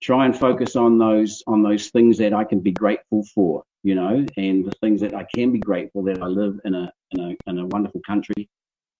try 0.01 0.25
and 0.25 0.37
focus 0.37 0.75
on 0.75 0.97
those 0.97 1.43
on 1.47 1.61
those 1.61 1.89
things 1.89 2.17
that 2.17 2.33
I 2.33 2.43
can 2.43 2.59
be 2.59 2.71
grateful 2.71 3.23
for, 3.35 3.63
you 3.83 3.95
know, 3.95 4.25
and 4.37 4.65
the 4.65 4.71
things 4.81 5.01
that 5.01 5.13
I 5.13 5.25
can 5.35 5.51
be 5.51 5.59
grateful 5.59 6.03
that 6.03 6.21
I 6.21 6.27
live 6.27 6.59
in 6.65 6.75
a 6.75 6.91
in 7.11 7.19
a, 7.19 7.49
in 7.49 7.59
a 7.59 7.65
wonderful 7.67 8.01
country 8.05 8.49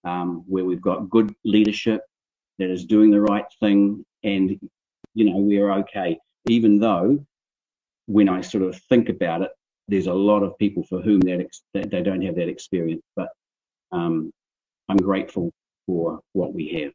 um, 0.04 0.44
where 0.46 0.64
we've 0.64 0.82
got 0.82 1.10
good 1.10 1.34
leadership 1.44 2.02
that 2.58 2.70
is 2.70 2.84
doing 2.84 3.10
the 3.10 3.20
right 3.20 3.44
thing, 3.60 4.04
and 4.24 4.58
you 5.14 5.24
know 5.24 5.36
we're 5.36 5.72
okay. 5.72 6.18
Even 6.48 6.78
though, 6.78 7.24
when 8.06 8.28
I 8.28 8.40
sort 8.40 8.64
of 8.64 8.76
think 8.88 9.08
about 9.08 9.42
it, 9.42 9.50
there's 9.88 10.06
a 10.06 10.14
lot 10.14 10.42
of 10.42 10.58
people 10.58 10.82
for 10.84 11.00
whom 11.00 11.20
that, 11.20 11.40
ex- 11.40 11.62
that 11.74 11.90
they 11.90 12.02
don't 12.02 12.22
have 12.22 12.34
that 12.36 12.48
experience, 12.48 13.02
but 13.16 13.28
um, 13.92 14.30
I'm 14.88 14.96
grateful 14.96 15.52
for 15.86 16.20
what 16.32 16.52
we 16.52 16.68
have, 16.82 16.92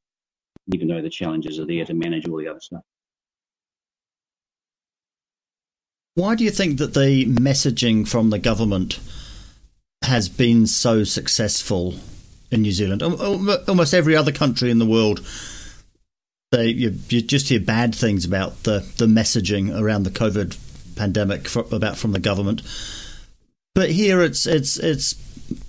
even 0.74 0.88
though 0.88 1.02
the 1.02 1.10
challenges 1.10 1.60
are 1.60 1.66
there 1.66 1.86
to 1.86 1.94
manage 1.94 2.28
all 2.28 2.38
the 2.38 2.48
other 2.48 2.60
stuff. 2.60 2.82
Why 6.16 6.34
do 6.34 6.44
you 6.44 6.50
think 6.50 6.80
that 6.80 6.96
the 6.96 7.26
messaging 7.28 8.08
from 8.08 8.32
the 8.32 8.40
government 8.40 9.00
has 10.08 10.28
been 10.28 10.68
so 10.68 11.04
successful 11.04 11.96
in 12.52 12.62
New 12.62 12.72
Zealand? 12.72 13.02
Almost 13.02 13.94
every 13.94 14.16
other 14.16 14.32
country 14.32 14.72
in 14.72 14.80
the 14.80 14.86
world, 14.86 15.26
they 16.52 16.68
you, 16.68 16.98
you 17.10 17.22
just 17.22 17.50
hear 17.50 17.60
bad 17.60 17.94
things 17.94 18.26
about 18.26 18.64
the, 18.64 18.80
the 18.98 19.06
messaging 19.06 19.78
around 19.80 20.04
the 20.04 20.10
COVID 20.10 20.58
pandemic 20.96 21.48
for, 21.48 21.66
about 21.72 21.98
from 21.98 22.12
the 22.12 22.20
government. 22.20 22.62
But 23.76 23.92
here, 23.92 24.22
it's 24.22 24.48
it's 24.48 24.78
it's 24.78 25.16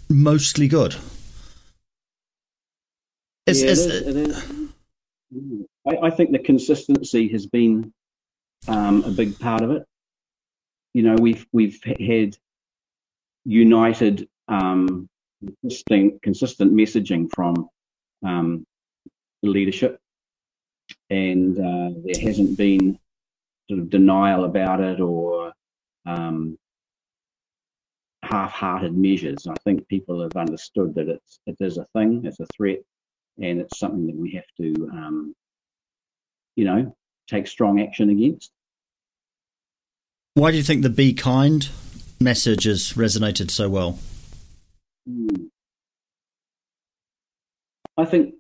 mostly 0.08 0.66
good. 0.66 0.96
It's, 3.46 3.62
yeah, 3.62 3.70
it's, 3.70 3.84
it 3.84 3.92
is, 3.92 4.06
it 4.06 4.16
is. 4.16 5.66
I, 5.86 6.06
I, 6.06 6.10
think 6.10 6.32
the 6.32 6.38
consistency 6.38 7.28
has 7.28 7.46
been 7.46 7.92
um, 8.66 9.04
a 9.04 9.10
big 9.10 9.38
part 9.38 9.62
of 9.62 9.70
it 9.70 9.86
you 10.98 11.02
know, 11.02 11.14
we've 11.14 11.46
we've 11.52 11.80
had 11.84 12.36
united, 13.48 14.28
um, 14.48 15.08
consistent, 15.62 16.20
consistent 16.22 16.72
messaging 16.72 17.28
from 17.34 17.68
um, 18.24 18.66
leadership, 19.42 19.98
and 21.08 21.58
uh, 21.58 21.98
there 22.04 22.22
hasn't 22.22 22.58
been 22.58 22.98
sort 23.68 23.80
of 23.80 23.88
denial 23.88 24.44
about 24.44 24.80
it 24.80 25.00
or 25.00 25.52
um, 26.04 26.58
half-hearted 28.22 28.94
measures. 28.94 29.46
I 29.46 29.54
think 29.64 29.88
people 29.88 30.22
have 30.22 30.36
understood 30.36 30.94
that 30.96 31.08
it's 31.08 31.40
it 31.46 31.56
is 31.60 31.78
a 31.78 31.86
thing, 31.94 32.22
it's 32.24 32.40
a 32.40 32.46
threat, 32.54 32.80
and 33.40 33.60
it's 33.60 33.78
something 33.78 34.06
that 34.08 34.16
we 34.16 34.32
have 34.32 34.44
to, 34.60 34.90
um, 34.92 35.34
you 36.54 36.66
know, 36.66 36.94
take 37.28 37.46
strong 37.46 37.80
action 37.80 38.10
against. 38.10 38.50
Why 40.34 40.50
do 40.50 40.58
you 40.58 40.62
think 40.62 40.82
the 40.82 40.90
"Be 40.90 41.14
Kind" 41.14 41.70
message 42.20 42.64
has 42.64 42.92
resonated 42.94 43.50
so 43.50 43.68
well? 43.68 43.98
Hmm. 45.06 45.46
I 47.96 48.04
think 48.04 48.34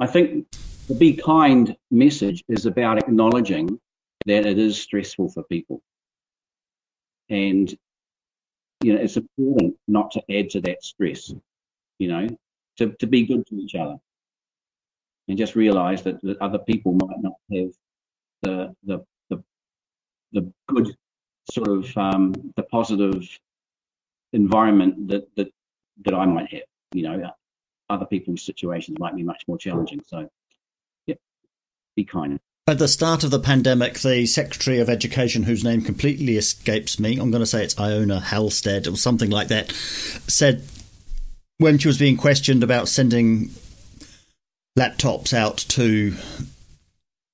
I 0.00 0.06
think 0.06 0.46
the 0.88 0.94
"Be 0.94 1.14
Kind" 1.16 1.76
message 1.90 2.44
is 2.48 2.66
about 2.66 2.98
acknowledging 2.98 3.80
that 4.26 4.46
it 4.46 4.58
is 4.58 4.80
stressful 4.80 5.30
for 5.30 5.42
people, 5.44 5.82
and 7.28 7.74
you 8.82 8.94
know 8.94 9.00
it's 9.00 9.16
important 9.16 9.76
not 9.88 10.10
to 10.12 10.22
add 10.30 10.50
to 10.50 10.60
that 10.62 10.82
stress. 10.82 11.32
You 11.98 12.08
know, 12.08 12.28
to 12.78 12.92
to 13.00 13.06
be 13.06 13.26
good 13.26 13.46
to 13.46 13.56
each 13.56 13.74
other, 13.74 13.96
and 15.28 15.38
just 15.38 15.56
realize 15.56 16.02
that, 16.02 16.20
that 16.22 16.38
other 16.40 16.58
people 16.58 16.92
might 16.92 17.20
not 17.20 17.34
have 17.52 17.72
the 18.42 18.76
the 18.84 19.04
the 20.32 20.52
good 20.68 20.94
sort 21.50 21.68
of 21.68 21.96
um, 21.96 22.34
the 22.56 22.62
positive 22.62 23.26
environment 24.32 25.08
that 25.08 25.34
that 25.36 25.52
that 26.04 26.14
I 26.14 26.26
might 26.26 26.52
have. 26.52 26.62
You 26.92 27.02
know, 27.02 27.30
other 27.90 28.06
people's 28.06 28.42
situations 28.42 28.98
might 28.98 29.16
be 29.16 29.22
much 29.22 29.42
more 29.48 29.58
challenging. 29.58 30.00
So, 30.06 30.28
yeah, 31.06 31.16
be 31.96 32.04
kind. 32.04 32.38
At 32.68 32.78
the 32.78 32.88
start 32.88 33.22
of 33.22 33.30
the 33.30 33.38
pandemic, 33.38 34.00
the 34.00 34.26
Secretary 34.26 34.80
of 34.80 34.88
Education, 34.88 35.44
whose 35.44 35.62
name 35.62 35.82
completely 35.82 36.36
escapes 36.36 36.98
me, 36.98 37.16
I'm 37.18 37.30
going 37.30 37.42
to 37.42 37.46
say 37.46 37.62
it's 37.62 37.78
Iona 37.78 38.20
Holsted 38.20 38.92
or 38.92 38.96
something 38.96 39.30
like 39.30 39.48
that, 39.48 39.70
said 39.70 40.64
when 41.58 41.78
she 41.78 41.86
was 41.86 41.98
being 41.98 42.16
questioned 42.16 42.64
about 42.64 42.88
sending 42.88 43.50
laptops 44.76 45.32
out 45.32 45.58
to 45.58 46.14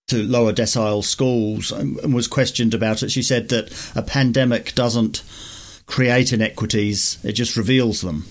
to 0.09 0.23
lower 0.23 0.53
decile 0.53 1.03
schools 1.03 1.73
and 1.73 2.13
was 2.13 2.29
questioned 2.29 2.75
about 2.75 3.03
it. 3.03 3.11
She 3.11 3.23
said 3.23 3.49
that 3.49 3.93
a 3.95 4.03
pandemic 4.03 4.75
doesn't 4.75 5.23
create 5.87 6.33
inequities, 6.33 7.19
it 7.25 7.33
just 7.33 7.57
reveals 7.57 8.01
them. 8.01 8.25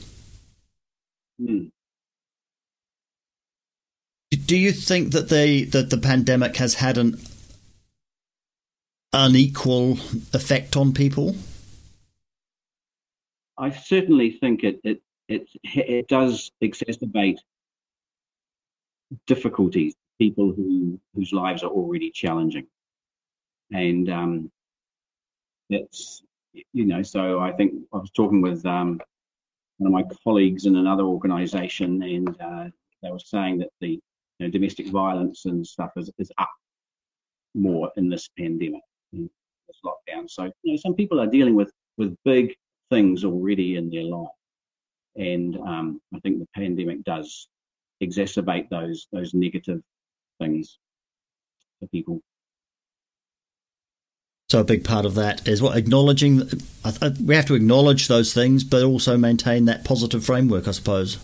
Mm. 1.42 1.70
Do 4.46 4.58
you 4.58 4.72
think 4.72 5.12
that 5.12 5.30
the 5.30 5.66
that 5.66 5.90
the 5.90 5.98
pandemic 5.98 6.58
has 6.58 6.76
had 6.76 6.98
an 6.98 7.20
unequal 9.14 9.94
effect 10.34 10.78
on 10.78 10.94
people? 10.94 11.36
I 13.58 13.72
certainly 13.72 14.32
think 14.32 14.64
it 14.64 14.80
it, 14.84 15.02
it 15.28 15.48
it 15.64 16.08
does 16.08 16.52
exacerbate 16.64 17.40
difficulties, 19.28 19.94
people 20.22 20.54
who 20.54 21.00
whose 21.16 21.34
lives 21.34 21.64
are 21.64 21.72
already 21.72 22.12
challenging, 22.12 22.68
and 23.72 24.08
um, 24.10 24.52
that's 25.68 26.22
you 26.74 26.86
know. 26.86 27.02
So 27.02 27.40
I 27.40 27.52
think 27.54 27.74
I 27.92 27.98
was 27.98 28.12
talking 28.12 28.40
with 28.40 28.64
um, 28.68 29.02
one 29.80 29.88
of 29.88 29.94
my 29.94 30.16
colleagues 30.24 30.68
in 30.68 30.76
another 30.76 31.06
organisation, 31.06 32.04
and 32.04 32.30
uh, 32.40 32.66
they 33.02 33.10
were 33.10 33.18
saying 33.34 33.58
that 33.60 33.70
the 33.80 34.00
you 34.38 34.42
know, 34.42 34.50
domestic 34.50 34.88
violence 34.90 35.46
and 35.46 35.66
stuff 35.66 35.92
is, 35.98 36.12
is 36.20 36.32
up 36.38 36.52
more 37.56 37.92
in 37.98 38.08
this 38.08 38.30
pandemic, 38.38 38.84
in 39.14 39.28
this 39.68 39.80
lockdown. 39.84 40.30
So 40.30 40.44
you 40.62 40.74
know, 40.74 40.78
some 40.78 40.94
people 40.94 41.20
are 41.20 41.34
dealing 41.38 41.56
with 41.56 41.72
with 41.98 42.16
big 42.26 42.54
things 42.92 43.26
already 43.26 43.76
in 43.76 43.90
their 43.90 44.04
life, 44.04 44.38
and 45.16 45.58
um, 45.58 46.00
I 46.14 46.20
think 46.20 46.38
the 46.38 46.48
pandemic 46.56 47.04
does 47.06 47.48
exacerbate 48.04 48.70
those 48.70 49.08
those 49.12 49.34
negative 49.34 49.82
things 50.42 50.80
for 51.80 51.88
people. 51.88 52.22
So 54.50 54.60
a 54.60 54.66
big 54.66 54.84
part 54.84 55.06
of 55.06 55.16
that 55.16 55.48
is 55.48 55.62
what 55.62 55.78
acknowledging. 55.78 56.50
We 57.24 57.36
have 57.36 57.46
to 57.46 57.56
acknowledge 57.56 58.10
those 58.10 58.34
things, 58.34 58.66
but 58.66 58.84
also 58.84 59.16
maintain 59.18 59.66
that 59.66 59.86
positive 59.86 60.26
framework, 60.26 60.68
I 60.68 60.72
suppose. 60.72 61.18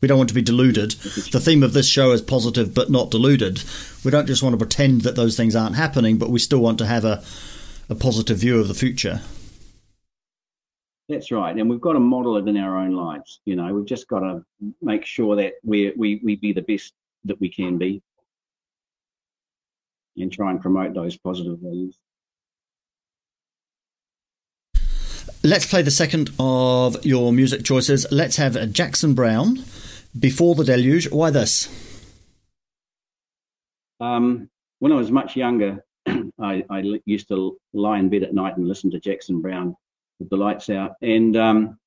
We 0.00 0.08
don't 0.08 0.18
want 0.18 0.28
to 0.30 0.34
be 0.34 0.42
deluded. 0.42 0.90
The 0.90 1.40
theme 1.40 1.62
of 1.62 1.72
this 1.72 1.88
show 1.88 2.10
is 2.10 2.20
positive 2.20 2.74
but 2.74 2.90
not 2.90 3.10
deluded. 3.10 3.62
We 4.04 4.10
don't 4.10 4.26
just 4.26 4.42
want 4.42 4.54
to 4.54 4.58
pretend 4.58 5.02
that 5.02 5.16
those 5.16 5.36
things 5.36 5.54
aren't 5.54 5.76
happening, 5.76 6.18
but 6.18 6.30
we 6.30 6.40
still 6.40 6.58
want 6.58 6.78
to 6.78 6.86
have 6.86 7.04
a, 7.04 7.22
a 7.88 7.94
positive 7.94 8.38
view 8.38 8.60
of 8.60 8.68
the 8.68 8.74
future. 8.74 9.20
That's 11.08 11.30
right, 11.30 11.56
and 11.56 11.70
we've 11.70 11.80
got 11.80 11.92
to 11.92 12.00
model 12.00 12.38
it 12.38 12.48
in 12.48 12.56
our 12.56 12.78
own 12.78 12.92
lives. 12.92 13.40
You 13.44 13.56
know, 13.56 13.72
we've 13.72 13.86
just 13.86 14.08
got 14.08 14.20
to 14.20 14.44
make 14.82 15.04
sure 15.04 15.36
that 15.36 15.54
we 15.62 15.92
we 15.96 16.20
we 16.24 16.36
be 16.36 16.52
the 16.52 16.62
best 16.62 16.92
that 17.26 17.40
we 17.40 17.48
can 17.48 17.78
be, 17.78 18.02
and 20.16 20.32
try 20.32 20.50
and 20.50 20.60
promote 20.60 20.94
those 20.94 21.16
positive 21.16 21.58
values. 21.58 21.98
Let's 25.42 25.66
play 25.66 25.82
the 25.82 25.90
second 25.90 26.30
of 26.38 27.04
your 27.04 27.32
music 27.32 27.64
choices. 27.64 28.06
Let's 28.10 28.36
have 28.36 28.72
Jackson 28.72 29.14
Browne, 29.14 29.62
before 30.18 30.54
the 30.54 30.64
Deluge, 30.64 31.10
why 31.10 31.30
this? 31.30 31.68
Um, 34.00 34.48
when 34.78 34.92
I 34.92 34.96
was 34.96 35.10
much 35.10 35.36
younger, 35.36 35.84
I, 36.06 36.64
I, 36.70 37.00
used 37.04 37.28
to 37.28 37.58
lie 37.72 37.98
in 37.98 38.08
bed 38.08 38.22
at 38.22 38.34
night 38.34 38.56
and 38.56 38.66
listen 38.66 38.90
to 38.92 39.00
Jackson 39.00 39.40
Browne 39.40 39.76
with 40.18 40.30
the 40.30 40.36
lights 40.36 40.70
out, 40.70 40.92
and 41.02 41.36
um, 41.36 41.78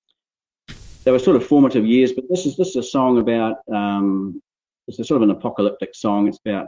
they 1.04 1.12
were 1.12 1.20
sort 1.20 1.36
of 1.36 1.46
formative 1.46 1.86
years. 1.86 2.14
But 2.14 2.26
this 2.30 2.46
is 2.46 2.58
this 2.58 2.70
is 2.70 2.76
a 2.76 2.84
song 2.84 3.20
about 3.20 3.58
um, 3.74 4.42
it's 4.88 5.00
a 5.00 5.04
sort 5.04 5.22
of 5.22 5.30
an 5.30 5.36
apocalyptic 5.36 5.96
song. 5.96 6.28
It's 6.28 6.40
about 6.46 6.68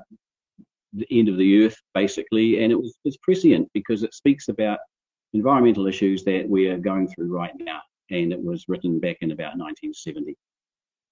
the 0.94 1.08
end 1.12 1.30
of 1.30 1.38
the 1.38 1.66
earth, 1.66 1.76
basically, 1.94 2.64
and 2.64 2.72
it 2.72 2.76
was 2.76 2.98
it's 3.06 3.18
prescient 3.18 3.70
because 3.74 4.04
it 4.04 4.14
speaks 4.14 4.48
about 4.48 4.80
environmental 5.34 5.88
issues 5.88 6.24
that 6.24 6.48
we 6.48 6.68
are 6.68 6.78
going 6.78 7.08
through 7.08 7.36
right 7.36 7.54
now, 7.60 7.82
and 8.10 8.34
it 8.34 8.44
was 8.44 8.66
written 8.68 9.00
back 9.00 9.18
in 9.22 9.32
about 9.32 9.58
1970. 9.58 10.36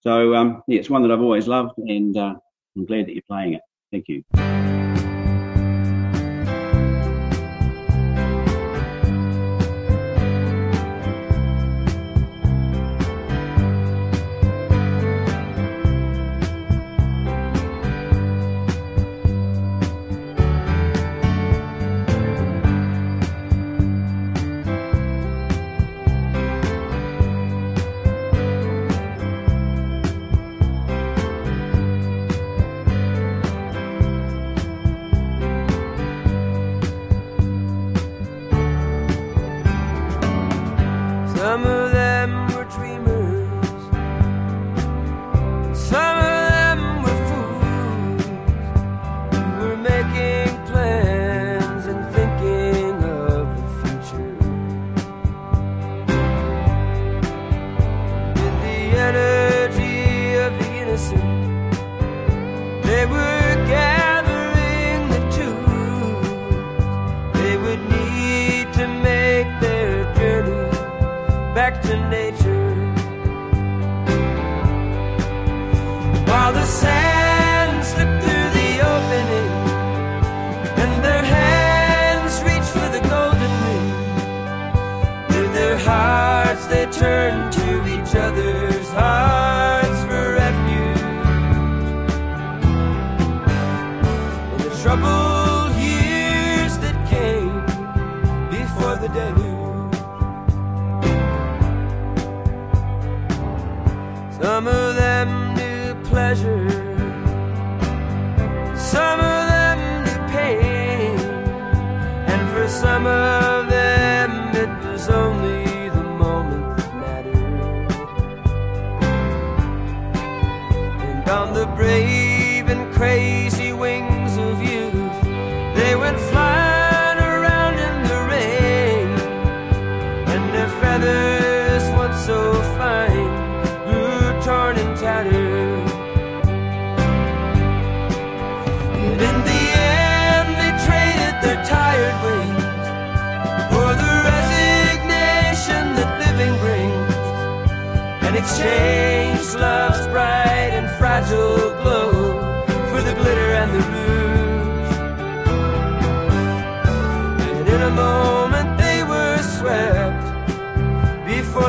So 0.02 0.36
um, 0.36 0.64
yeah, 0.68 0.80
it's 0.80 0.90
one 0.90 1.02
that 1.04 1.12
I've 1.12 1.22
always 1.22 1.48
loved, 1.48 1.78
and 1.78 2.16
uh, 2.18 2.36
I'm 2.76 2.86
glad 2.86 3.08
that 3.08 3.14
you're 3.14 3.24
playing 3.28 3.54
it. 3.54 3.62
Thank 3.92 4.08
you. 4.08 4.67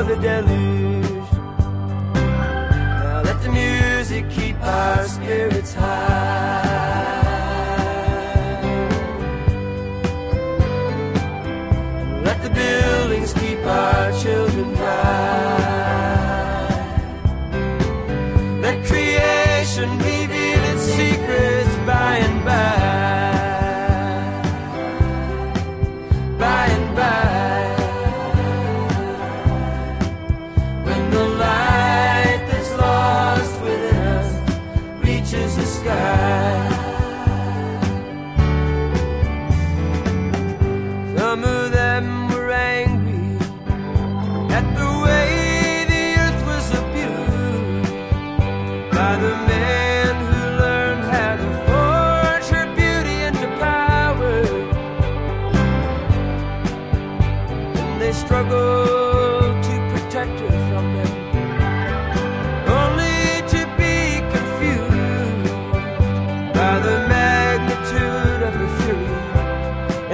the 0.08 0.16
deluge. 0.16 0.87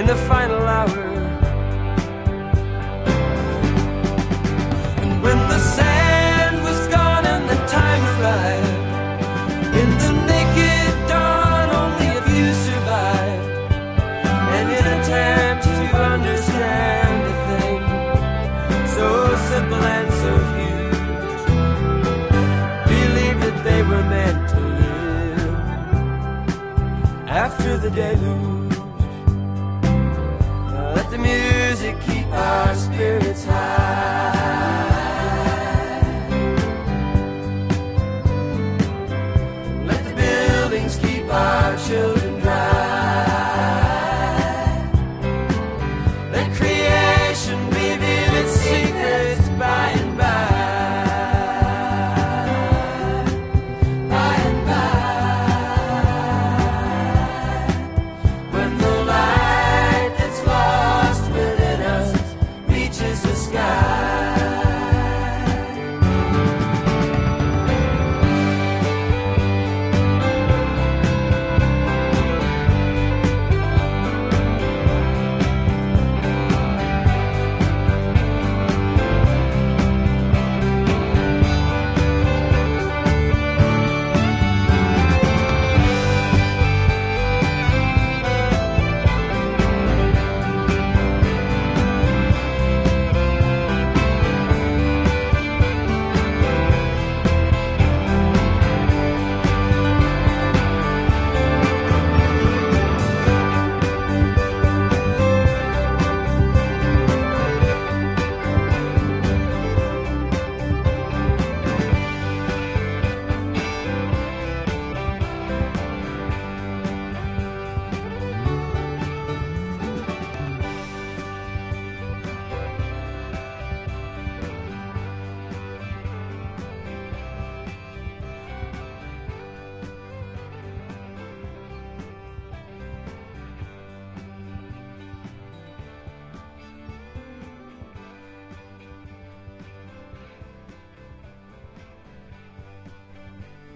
In 0.05 0.11
the 0.15 0.23
final 0.27 0.61
hour. 0.77 0.99
And 5.01 5.23
when 5.23 5.39
the 5.53 5.57
sand 5.57 6.63
was 6.63 6.87
gone 6.89 7.25
and 7.25 7.49
the 7.49 7.55
time 7.79 8.03
arrived, 8.13 8.75
in 9.81 9.89
the 10.03 10.11
naked 10.31 10.95
dawn, 11.09 11.67
only 11.83 12.09
a 12.21 12.21
few 12.29 12.49
survived. 12.67 13.49
And 14.57 14.67
in 14.77 14.85
attempts 14.95 15.67
to 15.79 15.85
understand 16.13 17.17
a 17.31 17.35
thing 17.49 17.81
so 18.97 19.09
simple 19.49 19.83
and 19.97 20.09
so 20.23 20.31
huge, 20.55 21.43
believed 22.93 23.41
that 23.45 23.57
they 23.63 23.81
were 23.81 24.05
meant 24.15 24.41
to 24.53 24.59
live 24.81 25.55
after 27.27 27.77
the 27.77 27.89
deluge. 27.89 28.54
Spirits 32.95 33.43
high. 33.43 33.84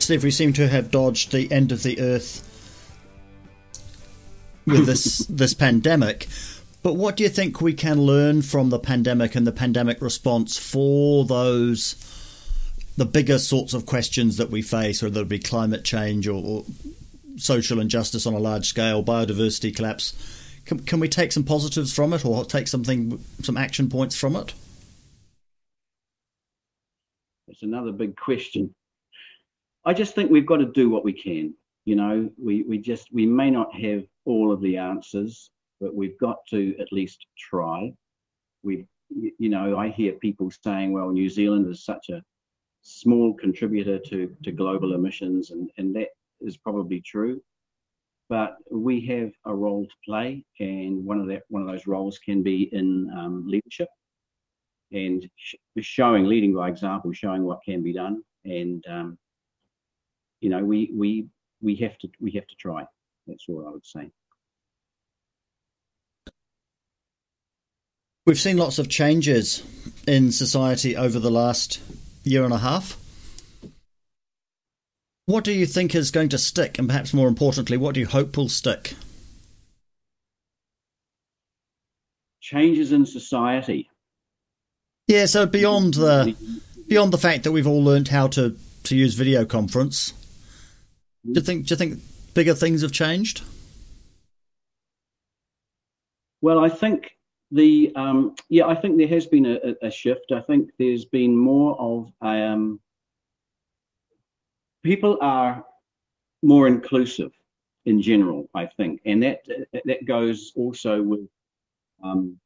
Steve, 0.10 0.24
we 0.24 0.32
seem 0.32 0.54
to 0.54 0.68
have 0.68 0.90
dodged 0.90 1.32
the 1.32 1.52
end 1.52 1.72
of 1.72 1.84
the 1.84 2.02
earth 2.02 2.42
with 4.66 4.88
this 4.88 5.20
this 5.30 5.54
pandemic. 5.54 6.28
But 6.82 6.96
what 6.96 7.16
do 7.16 7.22
you 7.22 7.30
think 7.30 7.62
we 7.62 7.74
can 7.74 8.02
learn 8.02 8.42
from 8.42 8.72
the 8.72 8.80
pandemic 8.80 9.36
and 9.36 9.46
the 9.46 9.52
pandemic 9.52 10.02
response 10.02 10.58
for 10.58 11.26
those 11.26 11.94
the 12.98 13.06
bigger 13.06 13.38
sorts 13.38 13.76
of 13.76 13.86
questions 13.86 14.38
that 14.38 14.50
we 14.50 14.64
face, 14.64 15.04
whether 15.04 15.22
it 15.22 15.30
be 15.30 15.38
climate 15.38 15.84
change 15.84 16.28
or, 16.28 16.44
or 16.44 16.66
social 17.38 17.80
injustice 17.80 18.26
on 18.26 18.34
a 18.34 18.40
large 18.40 18.68
scale, 18.68 19.04
biodiversity 19.04 19.76
collapse? 19.76 20.16
Can, 20.66 20.80
can 20.80 21.00
we 21.00 21.08
take 21.08 21.32
some 21.32 21.44
positives 21.44 21.94
from 21.94 22.14
it, 22.14 22.26
or 22.26 22.44
take 22.46 22.68
something, 22.68 23.24
some 23.44 23.58
action 23.58 23.92
points 23.92 24.16
from 24.16 24.36
it? 24.36 24.56
It's 27.48 27.62
another 27.62 27.92
big 27.92 28.16
question. 28.16 28.74
I 29.86 29.94
just 29.94 30.16
think 30.16 30.30
we've 30.30 30.46
got 30.46 30.58
to 30.58 30.66
do 30.66 30.90
what 30.90 31.06
we 31.06 31.14
can. 31.14 31.54
You 31.86 31.96
know, 31.96 32.30
we, 32.38 32.64
we 32.64 32.78
just, 32.78 33.08
we 33.12 33.26
may 33.26 33.50
not 33.50 33.74
have 33.80 34.04
all 34.26 34.52
of 34.52 34.62
the 34.62 34.78
answers, 34.78 35.52
but 35.80 35.96
we've 35.96 36.18
got 36.20 36.38
to 36.50 36.76
at 36.80 36.92
least 36.92 37.26
try. 37.38 37.94
We, 38.64 38.86
you 39.10 39.50
know, 39.50 39.78
I 39.78 39.90
hear 39.90 40.14
people 40.14 40.52
saying, 40.64 40.92
well, 40.92 41.10
New 41.10 41.30
Zealand 41.30 41.70
is 41.72 41.86
such 41.86 42.10
a 42.10 42.22
small 42.82 43.34
contributor 43.34 44.00
to, 44.00 44.36
to 44.44 44.52
global 44.52 44.94
emissions, 44.94 45.52
and, 45.52 45.70
and 45.78 45.96
that 45.96 46.10
is 46.42 46.58
probably 46.58 47.02
true. 47.02 47.42
But 48.28 48.58
we 48.70 49.02
have 49.08 49.32
a 49.46 49.56
role 49.56 49.86
to 49.86 49.96
play, 50.06 50.46
and 50.60 51.04
one 51.04 51.20
of 51.20 51.28
that 51.28 51.44
one 51.50 51.64
of 51.64 51.68
those 51.68 51.88
roles 51.88 52.20
can 52.20 52.44
be 52.44 52.70
in 52.72 53.10
um, 53.18 53.48
leadership 53.48 53.88
and 54.92 55.28
sh- 55.36 55.56
showing, 55.80 56.26
leading 56.26 56.54
by 56.54 56.70
example, 56.70 57.12
showing 57.12 57.44
what 57.44 57.64
can 57.66 57.82
be 57.82 57.94
done. 57.94 58.22
And 58.46 58.84
um, 58.88 59.18
you 60.42 60.50
know, 60.50 60.64
we 60.64 60.92
we 60.94 61.28
we 61.62 61.76
have 61.78 61.98
to 62.00 62.10
we 62.20 62.32
have 62.32 62.48
to 62.48 62.56
try. 62.56 62.86
That's 63.28 63.46
all 63.48 63.66
I 63.68 63.72
would 63.72 63.86
say. 63.86 64.10
We've 68.26 68.40
seen 68.40 68.58
lots 68.58 68.78
of 68.78 68.90
changes 68.90 69.64
in 70.08 70.32
society 70.32 70.96
over 70.96 71.20
the 71.20 71.32
last 71.32 71.82
year 72.24 72.44
and 72.44 72.54
a 72.54 72.60
half. 72.60 72.98
What 75.26 75.44
do 75.44 75.52
you 75.52 75.66
think 75.66 75.94
is 75.94 76.12
going 76.12 76.30
to 76.30 76.38
stick, 76.38 76.80
and 76.80 76.88
perhaps 76.88 77.14
more 77.14 77.28
importantly, 77.28 77.78
what 77.78 77.94
do 77.94 78.00
you 78.00 78.08
hope 78.08 78.36
will 78.36 78.50
stick? 78.50 78.96
Changes 82.42 82.92
in 82.92 83.06
society. 83.06 83.90
Yeah, 85.08 85.26
so 85.26 85.46
beyond 85.46 85.96
the 85.96 86.36
beyond 86.88 87.12
the 87.12 87.18
fact 87.18 87.44
that 87.44 87.52
we've 87.52 87.68
all 87.68 87.84
learned 87.84 88.08
how 88.08 88.28
to, 88.28 88.58
to 88.84 88.96
use 88.96 89.14
video 89.14 89.46
conference, 89.46 90.14
do 91.26 91.40
you 91.40 91.42
think 91.42 91.68
do 91.68 91.74
you 91.74 91.78
think 91.78 92.00
bigger 92.34 92.56
things 92.56 92.82
have 92.82 92.92
changed? 92.92 93.44
Well, 96.42 96.64
I 96.64 96.70
think 96.70 97.12
the 97.52 97.92
um, 97.96 98.36
yeah, 98.50 98.68
I 98.68 98.76
think 98.76 98.98
there 98.98 99.08
has 99.08 99.26
been 99.26 99.46
a, 99.46 99.76
a 99.82 99.92
shift. 99.92 100.32
I 100.32 100.42
think 100.42 100.70
there's 100.78 101.06
been 101.06 101.36
more 101.36 101.80
of 101.80 102.12
um, 102.22 102.80
people 104.84 105.18
are 105.22 105.66
more 106.42 106.68
inclusive 106.68 107.32
in 107.86 108.02
general. 108.02 108.50
I 108.54 108.68
think, 108.78 109.02
and 109.06 109.22
that 109.24 109.40
that 109.86 110.06
goes 110.06 110.54
also 110.56 111.02
with 111.02 111.28
um, 112.04 112.40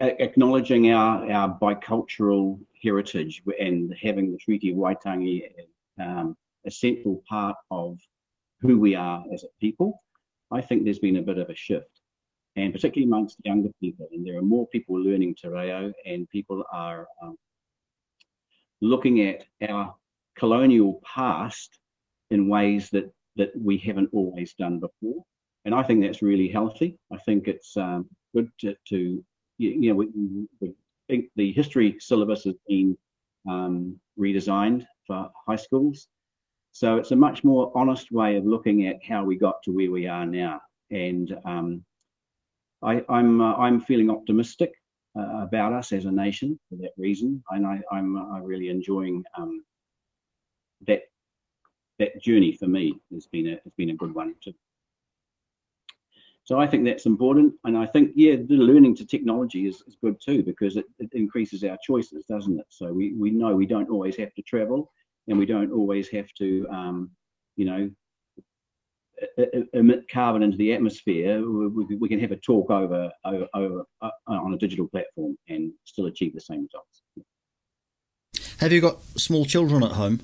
acknowledging 0.00 0.92
our 0.92 1.30
our 1.30 1.58
bicultural 1.58 2.60
heritage 2.86 3.42
and 3.58 3.94
having 4.06 4.26
the 4.30 4.38
Treaty 4.38 4.70
of 4.70 4.76
Waitangi 4.76 5.42
um, 6.00 6.36
a 6.66 6.70
central 6.70 7.22
part 7.28 7.56
of 7.70 7.98
who 8.60 8.78
we 8.78 8.94
are 8.94 9.24
as 9.32 9.42
a 9.44 9.48
people, 9.60 10.02
I 10.50 10.60
think 10.60 10.84
there's 10.84 11.06
been 11.06 11.16
a 11.16 11.28
bit 11.30 11.38
of 11.38 11.48
a 11.50 11.56
shift, 11.66 11.94
and 12.54 12.72
particularly 12.72 13.08
amongst 13.10 13.44
younger 13.44 13.70
people. 13.80 14.08
And 14.12 14.26
there 14.26 14.38
are 14.38 14.52
more 14.54 14.66
people 14.68 14.96
learning 15.08 15.34
Te 15.34 15.48
Reo, 15.48 15.92
and 16.10 16.28
people 16.30 16.64
are 16.72 17.06
um, 17.22 17.36
looking 18.80 19.16
at 19.30 19.44
our 19.68 19.94
colonial 20.38 21.00
past 21.14 21.70
in 22.30 22.48
ways 22.48 22.90
that 22.90 23.06
that 23.36 23.52
we 23.68 23.76
haven't 23.78 24.10
always 24.12 24.54
done 24.54 24.78
before. 24.80 25.22
And 25.64 25.74
I 25.74 25.82
think 25.82 25.98
that's 26.00 26.22
really 26.22 26.48
healthy. 26.48 26.96
I 27.12 27.18
think 27.18 27.48
it's 27.48 27.76
um, 27.76 28.08
good 28.34 28.48
to, 28.60 28.74
to 28.90 29.24
you, 29.58 29.88
know, 29.88 29.94
we, 29.94 30.06
we 30.60 30.72
think 31.08 31.26
the 31.36 31.52
history 31.52 31.96
syllabus 32.00 32.44
has 32.44 32.54
been 32.68 32.96
um, 33.48 33.98
redesigned 34.18 34.86
for 35.06 35.30
high 35.46 35.56
schools. 35.56 36.08
So 36.72 36.96
it's 36.96 37.12
a 37.12 37.16
much 37.16 37.42
more 37.44 37.72
honest 37.74 38.12
way 38.12 38.36
of 38.36 38.44
looking 38.44 38.86
at 38.86 39.02
how 39.02 39.24
we 39.24 39.36
got 39.36 39.62
to 39.64 39.70
where 39.70 39.90
we 39.90 40.06
are 40.06 40.26
now. 40.26 40.60
And 40.90 41.34
um, 41.44 41.84
I, 42.82 43.02
I'm 43.08 43.40
uh, 43.40 43.54
I'm 43.54 43.80
feeling 43.80 44.10
optimistic 44.10 44.72
uh, 45.18 45.42
about 45.42 45.72
us 45.72 45.92
as 45.92 46.04
a 46.04 46.12
nation 46.12 46.58
for 46.68 46.76
that 46.76 46.92
reason, 46.96 47.42
and 47.50 47.66
I, 47.66 47.80
I'm 47.90 48.16
uh, 48.16 48.40
really 48.40 48.68
enjoying 48.68 49.24
um, 49.36 49.64
that 50.86 51.02
that 51.98 52.20
journey 52.22 52.52
for 52.52 52.66
me 52.66 53.00
has 53.12 53.26
been 53.26 53.46
a 53.48 53.60
has 53.64 53.72
been 53.76 53.90
a 53.90 53.96
good 53.96 54.14
one 54.14 54.34
too. 54.44 54.52
So 56.46 56.60
I 56.60 56.66
think 56.66 56.84
that's 56.84 57.06
important, 57.06 57.54
and 57.64 57.76
I 57.76 57.86
think 57.86 58.12
yeah, 58.14 58.36
the 58.36 58.54
learning 58.54 58.94
to 58.96 59.04
technology 59.04 59.66
is, 59.66 59.82
is 59.88 59.96
good 60.02 60.16
too 60.24 60.44
because 60.44 60.76
it, 60.76 60.86
it 61.00 61.10
increases 61.12 61.64
our 61.64 61.76
choices, 61.84 62.24
doesn't 62.26 62.58
it? 62.58 62.66
So 62.68 62.92
we 62.92 63.14
we 63.14 63.30
know 63.30 63.54
we 63.54 63.66
don't 63.66 63.90
always 63.90 64.16
have 64.16 64.32
to 64.34 64.42
travel, 64.42 64.90
and 65.26 65.38
we 65.38 65.44
don't 65.44 65.72
always 65.72 66.08
have 66.10 66.32
to 66.38 66.66
um, 66.70 67.10
you 67.56 67.64
know 67.64 67.90
emit 69.72 70.08
carbon 70.08 70.42
into 70.42 70.56
the 70.56 70.72
atmosphere, 70.72 71.40
we, 71.40 71.96
we, 71.96 72.08
can 72.08 72.20
have 72.20 72.32
a 72.32 72.36
talk 72.36 72.70
over, 72.70 73.10
over, 73.24 73.46
over 73.54 73.84
uh, 74.02 74.10
on 74.28 74.52
a 74.52 74.58
digital 74.58 74.86
platform 74.88 75.36
and 75.48 75.72
still 75.84 76.06
achieve 76.06 76.34
the 76.34 76.40
same 76.40 76.66
results. 76.66 77.02
Have 78.60 78.72
you 78.72 78.80
got 78.80 79.02
small 79.16 79.44
children 79.44 79.82
at 79.82 79.92
home? 79.92 80.20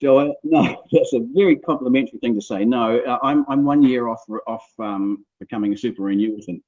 Joe, 0.00 0.34
no, 0.44 0.84
that's 0.92 1.12
a 1.12 1.20
very 1.34 1.56
complimentary 1.56 2.18
thing 2.20 2.34
to 2.34 2.40
say. 2.40 2.64
No, 2.64 2.98
uh, 2.98 3.18
I'm 3.22 3.44
I'm 3.48 3.64
one 3.64 3.82
year 3.82 4.08
off 4.08 4.22
off 4.46 4.66
um, 4.78 5.24
becoming 5.40 5.72
a 5.72 5.76
superannuitant. 5.76 6.62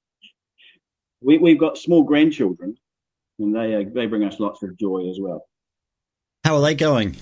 We 1.21 1.39
we've 1.39 1.59
got 1.59 1.79
small 1.79 2.03
grandchildren, 2.03 2.77
and 3.39 3.55
they 3.55 3.75
uh, 3.77 3.85
they 3.95 4.07
bring 4.07 4.25
us 4.25 4.41
lots 4.41 4.63
of 4.63 4.77
joy 4.77 5.09
as 5.09 5.19
well. 5.21 5.47
How 6.45 6.57
are 6.57 6.63
they 6.63 6.75
going? 6.75 7.17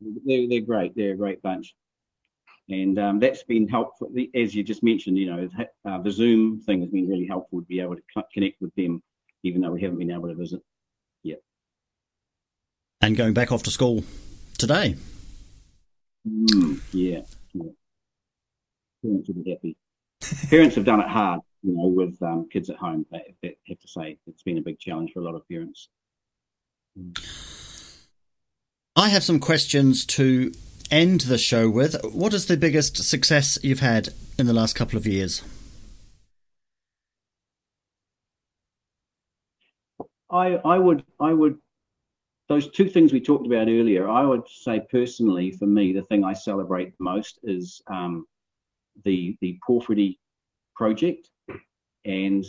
They're 0.00 0.48
they're 0.48 0.60
great. 0.60 0.94
They're 0.94 1.12
a 1.12 1.16
great 1.16 1.40
bunch, 1.42 1.74
and 2.68 2.98
um, 2.98 3.18
that's 3.18 3.44
been 3.44 3.68
helpful. 3.68 4.10
As 4.34 4.54
you 4.54 4.62
just 4.62 4.82
mentioned, 4.82 5.16
you 5.16 5.26
know, 5.26 5.48
uh, 5.88 5.98
the 6.02 6.10
Zoom 6.10 6.60
thing 6.60 6.80
has 6.80 6.90
been 6.90 7.08
really 7.08 7.26
helpful 7.26 7.60
to 7.60 7.66
be 7.66 7.80
able 7.80 7.96
to 7.96 8.24
connect 8.34 8.60
with 8.60 8.74
them, 8.74 9.02
even 9.42 9.62
though 9.62 9.70
we 9.70 9.80
haven't 9.80 9.98
been 9.98 10.10
able 10.10 10.28
to 10.28 10.34
visit 10.34 10.60
yet. 11.22 11.40
And 13.00 13.16
going 13.16 13.32
back 13.32 13.52
off 13.52 13.62
to 13.62 13.70
school 13.70 14.04
today. 14.62 14.94
Mm, 16.24 16.80
yeah, 16.92 17.22
yeah. 17.52 17.72
Parents 19.02 19.28
will 19.28 19.42
be 19.42 19.50
happy. 19.50 19.76
parents 20.48 20.76
have 20.76 20.84
done 20.84 21.00
it 21.00 21.08
hard, 21.08 21.40
you 21.64 21.72
know, 21.76 21.88
with 21.88 22.16
um, 22.22 22.48
kids 22.48 22.70
at 22.70 22.76
home. 22.76 23.04
They, 23.10 23.34
they 23.42 23.56
have 23.66 23.80
to 23.80 23.88
say 23.88 24.18
it's 24.28 24.44
been 24.44 24.58
a 24.58 24.62
big 24.62 24.78
challenge 24.78 25.10
for 25.12 25.18
a 25.18 25.24
lot 25.24 25.34
of 25.34 25.42
parents. 25.48 25.88
I 28.94 29.08
have 29.08 29.24
some 29.24 29.40
questions 29.40 30.06
to 30.06 30.52
end 30.92 31.22
the 31.22 31.38
show 31.38 31.68
with. 31.68 31.96
What 32.04 32.32
is 32.32 32.46
the 32.46 32.56
biggest 32.56 33.02
success 33.02 33.58
you've 33.64 33.80
had 33.80 34.10
in 34.38 34.46
the 34.46 34.52
last 34.52 34.76
couple 34.76 34.96
of 34.96 35.08
years? 35.08 35.42
I, 40.30 40.54
I 40.64 40.78
would 40.78 41.04
I 41.18 41.32
would 41.32 41.58
those 42.48 42.70
two 42.70 42.88
things 42.88 43.12
we 43.12 43.20
talked 43.20 43.46
about 43.46 43.68
earlier, 43.68 44.08
I 44.08 44.24
would 44.24 44.46
say 44.48 44.80
personally, 44.90 45.52
for 45.52 45.66
me, 45.66 45.92
the 45.92 46.02
thing 46.02 46.24
I 46.24 46.32
celebrate 46.32 46.92
most 46.98 47.38
is 47.44 47.80
um, 47.86 48.26
the 49.04 49.36
the 49.40 49.58
Porphyry 49.66 50.18
project 50.74 51.30
and 52.04 52.44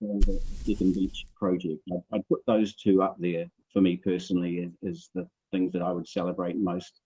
the 0.00 0.40
Deccan 0.64 0.92
Beach 0.92 1.26
project. 1.36 1.80
I'd, 2.12 2.26
put 2.28 2.40
those 2.46 2.74
two 2.74 3.02
up 3.02 3.16
there 3.18 3.46
for 3.72 3.80
me 3.82 3.96
personally 3.96 4.70
as, 4.86 5.10
the 5.14 5.28
things 5.52 5.72
that 5.72 5.82
I 5.82 5.92
would 5.92 6.08
celebrate 6.08 6.56
most 6.56 7.00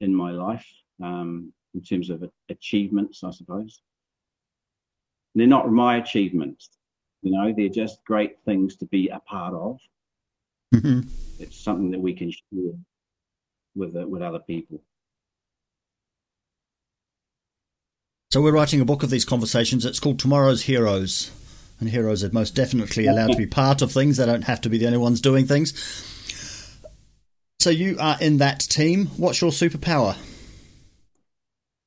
in 0.00 0.14
my 0.14 0.32
life 0.32 0.66
um, 1.02 1.52
in 1.74 1.82
terms 1.82 2.10
of 2.10 2.28
achievements, 2.48 3.22
I 3.24 3.30
suppose. 3.30 3.80
they're 5.34 5.46
not 5.46 5.70
my 5.70 5.96
achievements, 5.96 6.70
you 7.22 7.30
know, 7.30 7.54
they're 7.56 7.68
just 7.68 8.04
great 8.04 8.36
things 8.44 8.76
to 8.76 8.86
be 8.86 9.08
a 9.08 9.20
part 9.20 9.54
of. 9.54 9.78
Mm-hmm. 10.74 11.00
It's 11.38 11.56
something 11.56 11.90
that 11.90 12.00
we 12.00 12.14
can 12.14 12.30
share 12.30 12.72
with 13.74 13.96
uh, 13.96 14.06
with 14.06 14.22
other 14.22 14.40
people. 14.40 14.82
So 18.30 18.40
we're 18.40 18.52
writing 18.52 18.80
a 18.80 18.84
book 18.84 19.02
of 19.02 19.10
these 19.10 19.24
conversations. 19.24 19.84
It's 19.84 19.98
called 19.98 20.20
Tomorrow's 20.20 20.62
Heroes, 20.62 21.32
and 21.80 21.88
heroes 21.88 22.22
are 22.22 22.30
most 22.30 22.54
definitely 22.54 23.06
allowed 23.06 23.32
to 23.32 23.36
be 23.36 23.46
part 23.46 23.82
of 23.82 23.90
things. 23.90 24.18
They 24.18 24.26
don't 24.26 24.44
have 24.44 24.60
to 24.60 24.68
be 24.68 24.78
the 24.78 24.86
only 24.86 24.98
ones 24.98 25.20
doing 25.20 25.46
things. 25.46 25.74
So 27.58 27.70
you 27.70 27.96
are 27.98 28.16
in 28.20 28.38
that 28.38 28.60
team. 28.60 29.06
What's 29.16 29.40
your 29.40 29.50
superpower? 29.50 30.16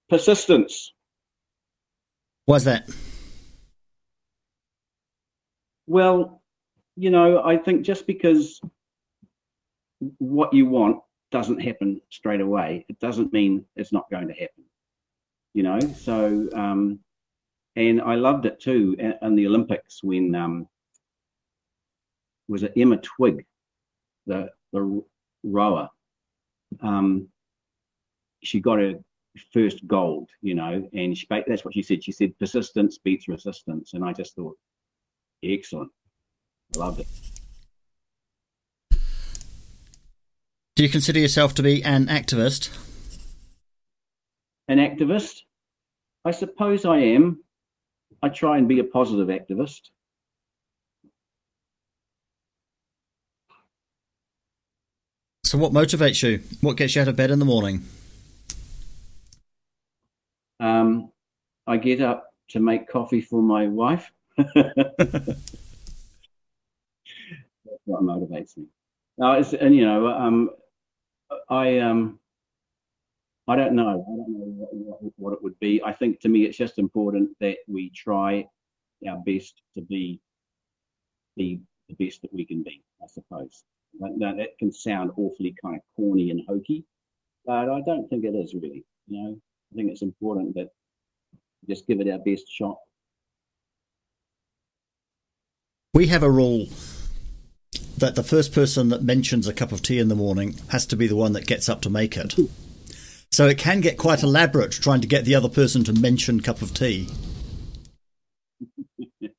Persistence. 0.09 0.93
Why's 2.45 2.65
that? 2.65 2.89
Well, 5.87 6.42
you 6.95 7.09
know, 7.09 7.43
I 7.43 7.57
think 7.57 7.83
just 7.83 8.07
because 8.07 8.61
what 10.17 10.53
you 10.53 10.65
want 10.67 10.97
doesn't 11.31 11.61
happen 11.61 12.01
straight 12.09 12.41
away, 12.41 12.85
it 12.89 12.99
doesn't 12.99 13.33
mean 13.33 13.65
it's 13.75 13.91
not 13.93 14.09
going 14.11 14.27
to 14.27 14.33
happen. 14.33 14.63
You 15.53 15.63
know, 15.63 15.79
so 15.79 16.49
um, 16.55 16.99
and 17.75 18.01
I 18.01 18.15
loved 18.15 18.45
it 18.45 18.59
too 18.59 18.95
in 19.21 19.35
the 19.35 19.47
Olympics 19.47 20.03
when 20.03 20.35
um, 20.35 20.67
was 22.47 22.63
it 22.63 22.73
Emma 22.77 22.97
Twigg, 22.97 23.45
the 24.27 24.49
the 24.71 25.03
rower. 25.43 25.89
Um, 26.81 27.27
she 28.43 28.59
got 28.59 28.79
her 28.79 28.93
first 29.53 29.87
gold, 29.87 30.29
you 30.41 30.53
know, 30.53 30.87
and 30.93 31.17
she, 31.17 31.25
that's 31.29 31.65
what 31.65 31.73
she 31.73 31.81
said. 31.81 32.03
She 32.03 32.11
said 32.11 32.37
persistence 32.39 32.97
beats 32.97 33.27
resistance, 33.27 33.93
and 33.93 34.03
I 34.03 34.13
just 34.13 34.35
thought, 34.35 34.57
excellent. 35.43 35.91
Loved 36.75 37.01
it. 37.01 37.07
Do 40.75 40.83
you 40.83 40.89
consider 40.89 41.19
yourself 41.19 41.53
to 41.55 41.63
be 41.63 41.83
an 41.83 42.07
activist? 42.07 42.75
An 44.67 44.79
activist? 44.79 45.41
I 46.25 46.31
suppose 46.31 46.85
I 46.85 46.97
am. 46.97 47.43
I 48.23 48.29
try 48.29 48.57
and 48.57 48.67
be 48.67 48.79
a 48.79 48.83
positive 48.83 49.27
activist. 49.27 49.81
So, 55.43 55.59
what 55.59 55.73
motivates 55.73 56.23
you? 56.23 56.39
What 56.61 56.77
gets 56.77 56.95
you 56.95 57.03
out 57.03 57.07
of 57.07 57.15
bed 57.15 57.29
in 57.29 57.37
the 57.37 57.45
morning? 57.45 57.85
Um, 60.59 61.11
I 61.67 61.77
get 61.77 62.01
up 62.01 62.33
to 62.49 62.59
make 62.59 62.87
coffee 62.87 63.21
for 63.21 63.43
my 63.43 63.67
wife. 63.67 64.11
what 67.85 68.01
motivates 68.01 68.57
me. 68.57 68.65
Uh, 69.21 69.43
and 69.59 69.75
you 69.75 69.85
know, 69.85 70.07
um, 70.07 70.49
I 71.49 71.79
um, 71.79 72.19
I 73.47 73.55
don't 73.55 73.73
know. 73.73 73.83
I 73.83 74.15
don't 74.15 74.33
know 74.33 74.45
what, 74.45 74.73
what, 74.73 75.13
what, 75.17 75.33
it 75.33 75.43
would 75.43 75.59
be. 75.59 75.81
I 75.83 75.91
think 75.91 76.19
to 76.21 76.29
me, 76.29 76.43
it's 76.43 76.57
just 76.57 76.79
important 76.79 77.29
that 77.41 77.57
we 77.67 77.91
try 77.91 78.47
our 79.07 79.17
best 79.25 79.61
to 79.75 79.81
be 79.81 80.21
the, 81.35 81.59
the 81.89 82.05
best 82.05 82.21
that 82.21 82.33
we 82.33 82.45
can 82.45 82.63
be. 82.63 82.81
I 83.03 83.07
suppose. 83.07 83.63
Now, 83.99 84.33
that 84.35 84.57
can 84.57 84.71
sound 84.71 85.11
awfully 85.17 85.55
kind 85.61 85.75
of 85.75 85.81
corny 85.95 86.31
and 86.31 86.41
hokey, 86.47 86.85
but 87.45 87.69
I 87.69 87.81
don't 87.85 88.07
think 88.09 88.23
it 88.23 88.35
is 88.35 88.53
really. 88.53 88.85
You 89.07 89.21
know, 89.21 89.37
I 89.71 89.75
think 89.75 89.91
it's 89.91 90.01
important 90.01 90.55
that 90.55 90.69
we 91.61 91.73
just 91.73 91.85
give 91.85 91.99
it 91.99 92.09
our 92.09 92.19
best 92.19 92.45
shot. 92.49 92.77
We 95.93 96.07
have 96.07 96.23
a 96.23 96.31
rule 96.31 96.67
that 97.97 98.15
the 98.15 98.23
first 98.23 98.53
person 98.53 98.89
that 98.89 99.03
mentions 99.03 99.47
a 99.47 99.53
cup 99.53 99.71
of 99.71 99.81
tea 99.81 99.99
in 99.99 100.07
the 100.07 100.15
morning 100.15 100.55
has 100.69 100.85
to 100.87 100.95
be 100.95 101.07
the 101.07 101.15
one 101.15 101.33
that 101.33 101.47
gets 101.47 101.69
up 101.69 101.81
to 101.81 101.89
make 101.89 102.17
it. 102.17 102.35
So 103.31 103.47
it 103.47 103.57
can 103.57 103.81
get 103.81 103.97
quite 103.97 104.23
elaborate 104.23 104.71
trying 104.71 105.01
to 105.01 105.07
get 105.07 105.25
the 105.25 105.35
other 105.35 105.49
person 105.49 105.83
to 105.85 105.93
mention 105.93 106.39
cup 106.39 106.61
of 106.61 106.73
tea. 106.73 107.09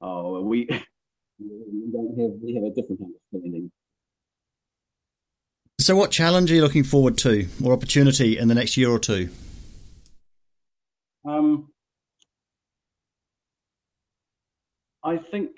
oh, 0.00 0.42
we, 0.42 0.68
we 1.38 1.90
don't 1.92 2.18
have 2.18 2.30
we 2.42 2.54
have 2.54 2.64
a 2.64 2.70
different 2.74 3.00
understanding. 3.02 3.70
So, 5.78 5.94
what 5.94 6.10
challenge 6.10 6.50
are 6.50 6.56
you 6.56 6.62
looking 6.62 6.82
forward 6.82 7.16
to, 7.18 7.46
or 7.62 7.72
opportunity 7.72 8.36
in 8.36 8.48
the 8.48 8.56
next 8.56 8.76
year 8.76 8.90
or 8.90 8.98
two? 8.98 9.28
Um, 11.24 11.68
I 15.04 15.18
think 15.30 15.50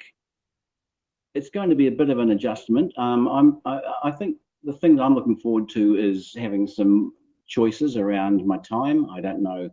it's 1.39 1.51
going 1.51 1.71
to 1.71 1.77
be 1.77 1.87
a 1.87 1.93
bit 2.01 2.11
of 2.11 2.19
an 2.19 2.33
adjustment. 2.33 2.93
Um, 2.99 3.29
I'm, 3.29 3.61
I, 3.65 3.81
I 4.05 4.11
think 4.11 4.39
the 4.65 4.73
thing 4.73 4.97
that 4.97 5.05
I'm 5.05 5.15
looking 5.15 5.37
forward 5.37 5.69
to 5.71 5.95
is 5.95 6.35
having 6.37 6.67
some 6.67 7.13
choices 7.47 7.97
around 7.97 8.45
my 8.45 8.59
time. 8.59 9.09
I 9.09 9.21
don't 9.21 9.45
know 9.45 9.71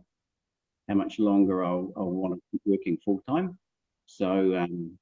how 0.88 0.94
much 0.94 1.18
longer 1.18 1.64
I'll, 1.64 1.92
I'll 1.96 2.12
want 2.12 2.34
to 2.34 2.40
keep 2.52 2.62
working 2.64 2.96
full 3.04 3.20
time. 3.28 3.58
So 4.06 4.56
um, 4.56 4.96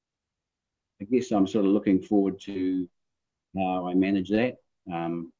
I 1.02 1.04
guess 1.04 1.30
I'm 1.32 1.46
sort 1.46 1.66
of 1.66 1.72
looking 1.72 2.00
forward 2.00 2.40
to 2.48 2.88
how 3.54 3.86
I 3.86 3.92
manage 3.92 4.30
that. 4.30 4.54
Um, 4.90 5.30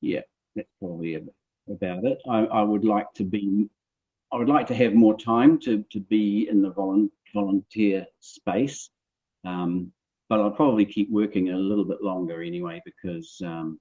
yeah, 0.00 0.22
that's 0.56 0.72
probably 0.78 1.16
about 1.68 2.04
it. 2.06 2.18
I, 2.26 2.38
I 2.38 2.62
would 2.62 2.86
like 2.86 3.12
to 3.16 3.24
be, 3.24 3.68
I 4.32 4.38
would 4.38 4.48
like 4.48 4.66
to 4.68 4.74
have 4.74 4.94
more 4.94 5.18
time 5.18 5.58
to 5.60 5.84
to 5.90 6.00
be 6.00 6.48
in 6.48 6.62
the 6.62 6.70
volun, 6.70 7.10
volunteer 7.34 8.06
space, 8.20 8.88
um, 9.44 9.92
but 10.28 10.40
I'll 10.40 10.50
probably 10.50 10.84
keep 10.84 11.10
working 11.10 11.50
a 11.50 11.56
little 11.56 11.84
bit 11.84 12.02
longer 12.02 12.42
anyway 12.42 12.80
because 12.84 13.40
um, 13.44 13.80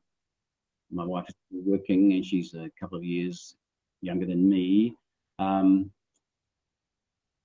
my 0.91 1.05
wife 1.05 1.26
is 1.30 1.36
working 1.51 2.14
and 2.14 2.26
she's 2.26 2.53
a 2.53 2.70
couple 2.80 2.97
of 2.97 3.03
years 3.03 3.55
younger 4.01 4.26
than 4.26 4.49
me. 4.49 4.95
Um, 5.38 5.91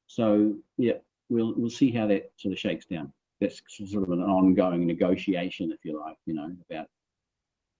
so 0.06 0.54
yeah, 0.78 0.94
we'll 1.28 1.54
we'll 1.56 1.70
see 1.70 1.90
how 1.90 2.06
that 2.06 2.30
sort 2.36 2.52
of 2.52 2.58
shakes 2.58 2.86
down. 2.86 3.12
That's 3.40 3.60
sort 3.68 4.04
of 4.04 4.10
an 4.10 4.22
ongoing 4.22 4.86
negotiation, 4.86 5.72
if 5.72 5.84
you 5.84 6.00
like, 6.00 6.16
you 6.24 6.34
know, 6.34 6.50
about 6.70 6.86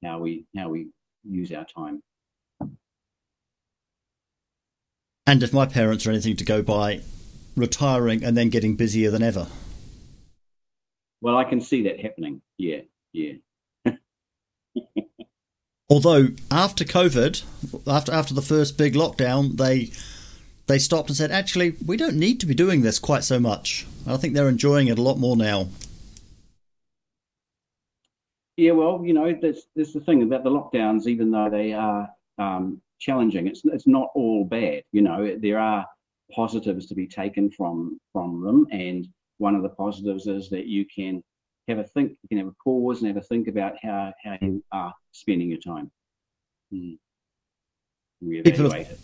how 0.04 0.18
we 0.18 0.44
how 0.56 0.68
we 0.68 0.88
use 1.22 1.52
our 1.52 1.64
time. 1.64 2.02
And 5.26 5.42
if 5.42 5.54
my 5.54 5.64
parents 5.64 6.06
are 6.06 6.10
anything 6.10 6.36
to 6.36 6.44
go 6.44 6.60
by, 6.60 7.00
retiring 7.56 8.22
and 8.22 8.36
then 8.36 8.50
getting 8.50 8.76
busier 8.76 9.10
than 9.10 9.22
ever. 9.22 9.46
Well, 11.24 11.38
I 11.38 11.44
can 11.44 11.58
see 11.58 11.84
that 11.84 12.00
happening. 12.00 12.42
Yeah, 12.58 12.80
yeah. 13.14 13.32
Although 15.88 16.28
after 16.50 16.84
COVID, 16.84 17.88
after 17.88 18.12
after 18.12 18.34
the 18.34 18.42
first 18.42 18.76
big 18.76 18.92
lockdown, 18.92 19.56
they 19.56 19.90
they 20.66 20.78
stopped 20.78 21.08
and 21.08 21.16
said, 21.16 21.30
actually, 21.30 21.76
we 21.86 21.96
don't 21.96 22.16
need 22.16 22.40
to 22.40 22.46
be 22.46 22.54
doing 22.54 22.82
this 22.82 22.98
quite 22.98 23.24
so 23.24 23.40
much. 23.40 23.86
I 24.06 24.18
think 24.18 24.34
they're 24.34 24.50
enjoying 24.50 24.88
it 24.88 24.98
a 24.98 25.02
lot 25.02 25.18
more 25.18 25.34
now. 25.34 25.68
Yeah, 28.58 28.72
well, 28.72 29.00
you 29.02 29.14
know, 29.14 29.34
that's 29.40 29.62
that's 29.74 29.94
the 29.94 30.00
thing 30.00 30.22
about 30.22 30.44
the 30.44 30.50
lockdowns. 30.50 31.06
Even 31.06 31.30
though 31.30 31.48
they 31.48 31.72
are 31.72 32.06
um, 32.36 32.82
challenging, 33.00 33.46
it's 33.46 33.62
it's 33.64 33.86
not 33.86 34.10
all 34.14 34.44
bad. 34.44 34.82
You 34.92 35.00
know, 35.00 35.38
there 35.40 35.58
are 35.58 35.86
positives 36.32 36.84
to 36.88 36.94
be 36.94 37.06
taken 37.06 37.50
from 37.50 37.98
from 38.12 38.44
them, 38.44 38.66
and 38.70 39.08
one 39.38 39.54
of 39.54 39.62
the 39.62 39.68
positives 39.68 40.26
is 40.26 40.50
that 40.50 40.66
you 40.66 40.84
can 40.86 41.22
have 41.68 41.78
a 41.78 41.84
think, 41.84 42.16
you 42.22 42.28
can 42.28 42.38
have 42.38 42.48
a 42.48 42.54
pause 42.62 43.00
and 43.00 43.08
have 43.08 43.16
a 43.16 43.26
think 43.26 43.48
about 43.48 43.74
how 43.82 44.12
how 44.22 44.36
you 44.40 44.62
are 44.72 44.94
spending 45.12 45.48
your 45.48 45.60
time. 45.60 45.90
Mm. 46.72 46.98
People 48.44 48.70
have, 48.70 48.98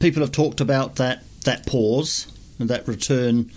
people 0.00 0.22
have 0.22 0.32
talked 0.32 0.60
about 0.60 0.96
that 0.96 1.22
that 1.44 1.66
pause 1.66 2.30
and 2.58 2.68
that 2.70 2.86
return 2.86 3.50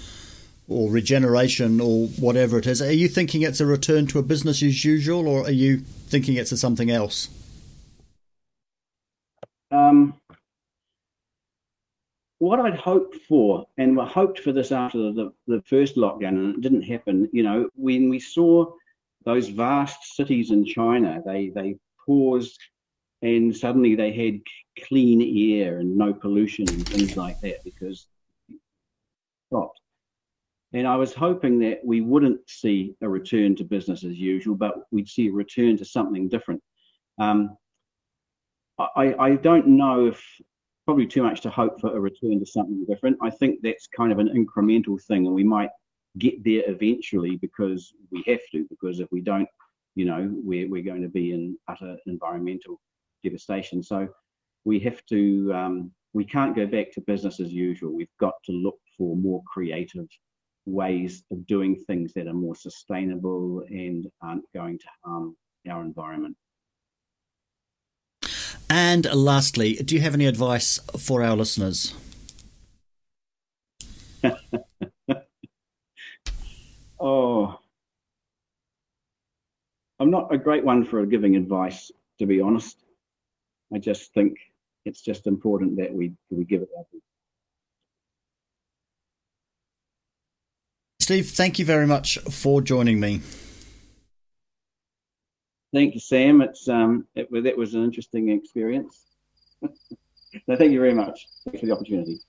or 0.69 0.91
regeneration 0.91 1.79
or 1.79 2.07
whatever 2.07 2.57
it 2.57 2.67
is. 2.67 2.81
Are 2.81 2.91
you 2.91 3.07
thinking 3.07 3.41
it's 3.41 3.61
a 3.61 3.65
return 3.65 4.07
to 4.07 4.19
a 4.19 4.23
business 4.23 4.61
as 4.61 4.83
usual, 4.83 5.27
or 5.27 5.43
are 5.43 5.51
you 5.51 5.79
thinking 5.79 6.35
it's 6.35 6.51
a 6.51 6.57
something 6.57 6.91
else? 6.91 7.29
Um, 9.71 10.13
what 12.39 12.59
I'd 12.59 12.77
hoped 12.77 13.15
for, 13.27 13.65
and 13.77 13.99
I 13.99 14.05
hoped 14.05 14.39
for 14.39 14.51
this 14.51 14.71
after 14.71 15.11
the, 15.11 15.33
the 15.47 15.61
first 15.63 15.95
lockdown, 15.95 16.29
and 16.29 16.55
it 16.55 16.61
didn't 16.61 16.83
happen. 16.83 17.29
You 17.33 17.43
know, 17.43 17.69
when 17.75 18.09
we 18.09 18.19
saw 18.19 18.71
those 19.25 19.49
vast 19.49 20.15
cities 20.15 20.51
in 20.51 20.65
China, 20.65 21.21
they 21.25 21.49
they 21.49 21.77
paused, 22.05 22.59
and 23.21 23.55
suddenly 23.55 23.95
they 23.95 24.11
had 24.11 24.41
clean 24.87 25.21
air 25.53 25.79
and 25.79 25.97
no 25.97 26.13
pollution 26.13 26.65
and 26.69 26.87
things 26.87 27.15
like 27.15 27.37
that 27.41 27.63
because 27.63 28.07
stopped. 29.47 29.79
And 30.73 30.87
I 30.87 30.97
was 30.97 31.13
hoping 31.13 31.59
that 31.59 31.79
we 31.83 32.01
wouldn't 32.01 32.47
see 32.49 32.95
a 33.01 33.09
return 33.09 33.55
to 33.55 33.63
business 33.63 34.03
as 34.03 34.17
usual, 34.17 34.55
but 34.55 34.75
we'd 34.91 35.07
see 35.07 35.29
a 35.29 35.31
return 35.31 35.77
to 35.77 35.85
something 35.85 36.27
different. 36.27 36.61
Um, 37.17 37.57
I, 38.77 39.15
I 39.17 39.35
don't 39.35 39.67
know 39.69 40.07
if 40.07 40.23
probably 40.87 41.05
too 41.05 41.21
much 41.21 41.41
to 41.41 41.49
hope 41.49 41.81
for 41.81 41.97
a 41.97 41.99
return 41.99 42.39
to 42.39 42.45
something 42.45 42.85
different. 42.85 43.17
I 43.21 43.29
think 43.29 43.59
that's 43.61 43.87
kind 43.87 44.13
of 44.13 44.19
an 44.19 44.29
incremental 44.29 44.99
thing, 45.03 45.25
and 45.25 45.35
we 45.35 45.43
might 45.43 45.69
get 46.17 46.41
there 46.45 46.63
eventually 46.67 47.35
because 47.35 47.93
we 48.09 48.23
have 48.25 48.39
to. 48.53 48.65
Because 48.69 49.01
if 49.01 49.09
we 49.11 49.19
don't, 49.19 49.49
you 49.95 50.05
know, 50.05 50.31
we're 50.31 50.69
we're 50.69 50.89
going 50.91 51.01
to 51.01 51.09
be 51.09 51.33
in 51.33 51.57
utter 51.67 51.97
environmental 52.05 52.79
devastation. 53.21 53.83
So 53.83 54.07
we 54.63 54.79
have 54.79 55.05
to. 55.07 55.53
Um, 55.53 55.91
we 56.13 56.23
can't 56.23 56.55
go 56.55 56.65
back 56.65 56.93
to 56.93 57.01
business 57.01 57.41
as 57.41 57.51
usual. 57.51 57.93
We've 57.93 58.17
got 58.17 58.35
to 58.45 58.53
look 58.53 58.79
for 58.97 59.17
more 59.17 59.43
creative 59.45 60.07
ways 60.65 61.23
of 61.31 61.45
doing 61.47 61.75
things 61.75 62.13
that 62.13 62.27
are 62.27 62.33
more 62.33 62.55
sustainable 62.55 63.61
and 63.69 64.07
aren't 64.21 64.45
going 64.55 64.79
to 64.79 64.87
harm 65.03 65.35
our 65.69 65.81
environment. 65.81 66.37
And 68.77 69.11
lastly, 69.11 69.73
do 69.73 69.95
you 69.95 70.01
have 70.01 70.13
any 70.13 70.27
advice 70.27 70.79
for 70.99 71.23
our 71.23 71.35
listeners? 71.35 71.95
Oh, 76.99 77.59
I'm 79.99 80.09
not 80.09 80.33
a 80.33 80.37
great 80.37 80.63
one 80.63 80.83
for 80.83 81.05
giving 81.05 81.35
advice, 81.35 81.91
to 82.17 82.25
be 82.25 82.41
honest. 82.41 82.75
I 83.71 83.77
just 83.77 84.13
think 84.15 84.37
it's 84.83 85.01
just 85.01 85.27
important 85.27 85.77
that 85.77 85.93
we 85.93 86.13
we 86.31 86.43
give 86.43 86.63
it 86.63 86.69
up. 86.79 86.87
Steve, 90.99 91.29
thank 91.29 91.59
you 91.59 91.65
very 91.65 91.85
much 91.85 92.17
for 92.31 92.61
joining 92.61 92.99
me. 92.99 93.21
Thank 95.73 95.93
you, 95.93 95.99
Sam. 95.99 96.41
It's 96.41 96.67
um, 96.67 97.07
it, 97.15 97.29
wa- 97.31 97.41
that 97.41 97.57
was 97.57 97.73
an 97.73 97.83
interesting 97.83 98.29
experience. 98.29 99.05
so 99.61 100.55
thank 100.55 100.71
you 100.71 100.79
very 100.79 100.93
much. 100.93 101.27
Thanks 101.45 101.59
for 101.59 101.65
the 101.65 101.73
opportunity. 101.73 102.19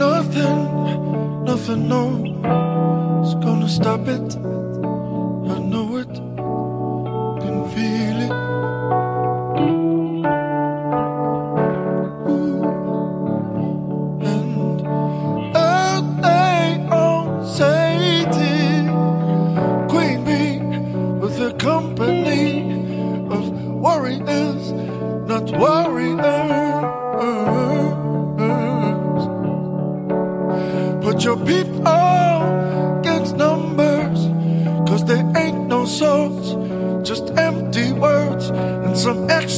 Nothing, 0.00 1.44
nothing, 1.44 1.88
no, 1.88 2.02
is 3.22 3.34
gonna 3.44 3.68
stop 3.68 4.08
it. 4.08 4.28
I 5.54 5.58
know 5.72 5.98
it, 6.02 6.14
can 7.42 7.56
feel 7.72 8.09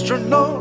some 0.05 0.52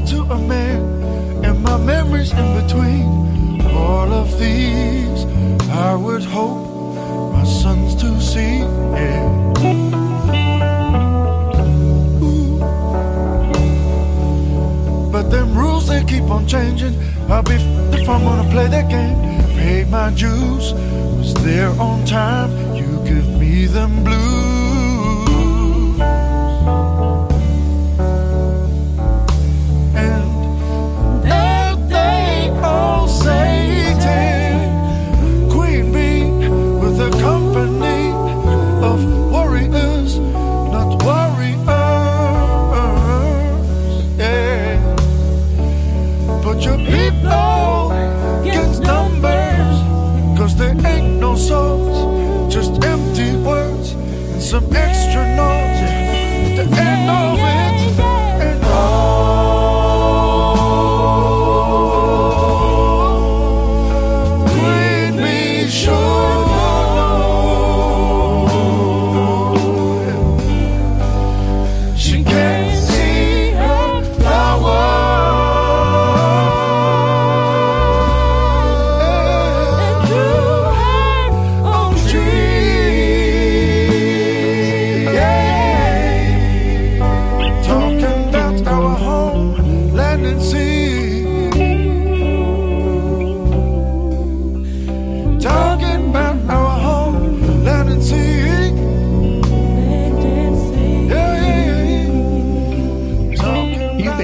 Boy 0.00 0.06
to 0.06 0.22
a 0.32 0.38
man, 0.38 1.44
and 1.44 1.62
my 1.62 1.76
memories 1.76 2.32
in 2.32 2.62
between. 2.62 3.60
All 3.72 4.12
of 4.12 4.38
these, 4.38 5.24
I 5.70 5.94
would 5.94 6.24
hope 6.24 6.94
my 7.32 7.44
sons 7.44 7.94
to 7.96 8.20
see. 8.20 8.58
Yeah. 8.58 9.52
Ooh. 12.22 12.58
But 15.12 15.30
them 15.30 15.54
rules 15.56 15.88
they 15.88 16.04
keep 16.04 16.24
on 16.24 16.46
changing. 16.46 16.94
I'll 17.28 17.42
be 17.42 17.54
f- 17.54 17.94
if 18.00 18.08
I'm 18.08 18.24
gonna 18.24 18.50
play 18.50 18.68
that 18.68 18.88
game. 18.88 19.16
Pay 19.56 19.84
my 19.84 20.10
dues, 20.10 20.72
was 21.18 21.34
there 21.44 21.70
on 21.80 22.04
time. 22.04 22.50
You 22.74 23.02
give 23.04 23.28
me 23.38 23.66
them 23.66 24.04
blues. 24.04 24.49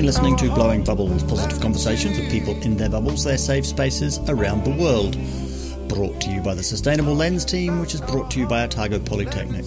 Been 0.07 0.13
listening 0.15 0.37
to 0.37 0.55
Blowing 0.55 0.85
Bubbles, 0.85 1.25
positive 1.25 1.61
conversations 1.61 2.17
with 2.17 2.31
people 2.31 2.55
in 2.63 2.77
their 2.77 2.89
bubbles, 2.89 3.25
their 3.25 3.37
safe 3.37 3.67
spaces 3.67 4.21
around 4.29 4.63
the 4.63 4.71
world. 4.71 5.19
Brought 5.89 6.21
to 6.21 6.31
you 6.31 6.41
by 6.43 6.55
the 6.55 6.63
Sustainable 6.63 7.17
Lens 7.17 7.45
team, 7.45 7.81
which 7.81 7.93
is 7.93 8.01
brought 8.03 8.31
to 8.31 8.39
you 8.39 8.47
by 8.47 8.63
Otago 8.63 9.01
Polytechnic. 9.01 9.65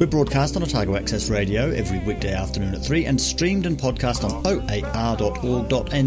We're 0.00 0.08
broadcast 0.08 0.56
on 0.56 0.64
Otago 0.64 0.96
Access 0.96 1.30
Radio 1.30 1.70
every 1.70 2.00
weekday 2.00 2.34
afternoon 2.34 2.74
at 2.74 2.84
3 2.84 3.04
and 3.04 3.20
streamed 3.20 3.66
and 3.66 3.78
podcast 3.78 4.24
on 4.24 4.32
oar.org.nz. 4.44 6.00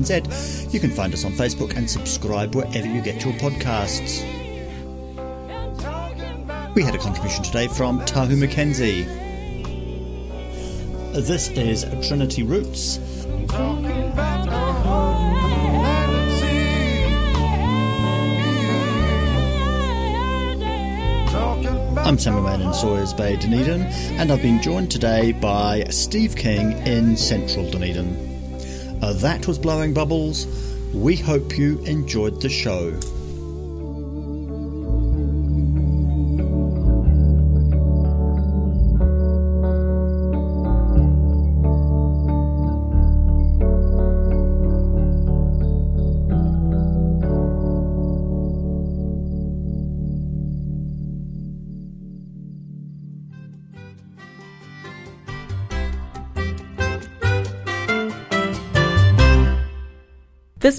You 0.74 0.80
can 0.82 0.92
find 0.92 1.14
us 1.14 1.24
on 1.24 1.32
Facebook 1.32 1.78
and 1.78 1.90
subscribe 1.90 2.54
wherever 2.54 2.88
you 2.88 3.02
get 3.02 3.24
your 3.24 3.36
podcasts. 3.36 4.22
We 6.76 6.84
had 6.84 6.94
a 6.94 7.00
contribution 7.00 7.46
today 7.46 7.70
from 7.70 8.02
Tahu 8.02 8.36
McKenzie. 8.36 9.06
This 11.14 11.48
is 11.52 11.86
Trinity 12.06 12.44
Roots. 12.44 13.00
I'm 13.52 13.80
Samuel 22.18 22.44
Mann 22.44 22.62
in 22.62 22.74
Sawyers 22.74 23.14
Bay, 23.14 23.38
Dunedin, 23.38 23.82
and 24.20 24.32
I've 24.32 24.44
been 24.44 24.62
joined 24.62 24.92
today 24.92 25.32
by 25.32 25.84
Steve 25.86 26.36
King 26.36 26.74
in 26.86 27.18
central 27.18 27.70
Dunedin. 27.70 29.00
Uh, 29.02 29.14
that 29.14 29.48
was 29.48 29.58
Blowing 29.58 29.96
Bubbles. 29.96 30.46
We 30.94 31.16
hope 31.16 31.58
you 31.58 31.80
enjoyed 31.86 32.42
the 32.42 32.50
show. 32.50 33.00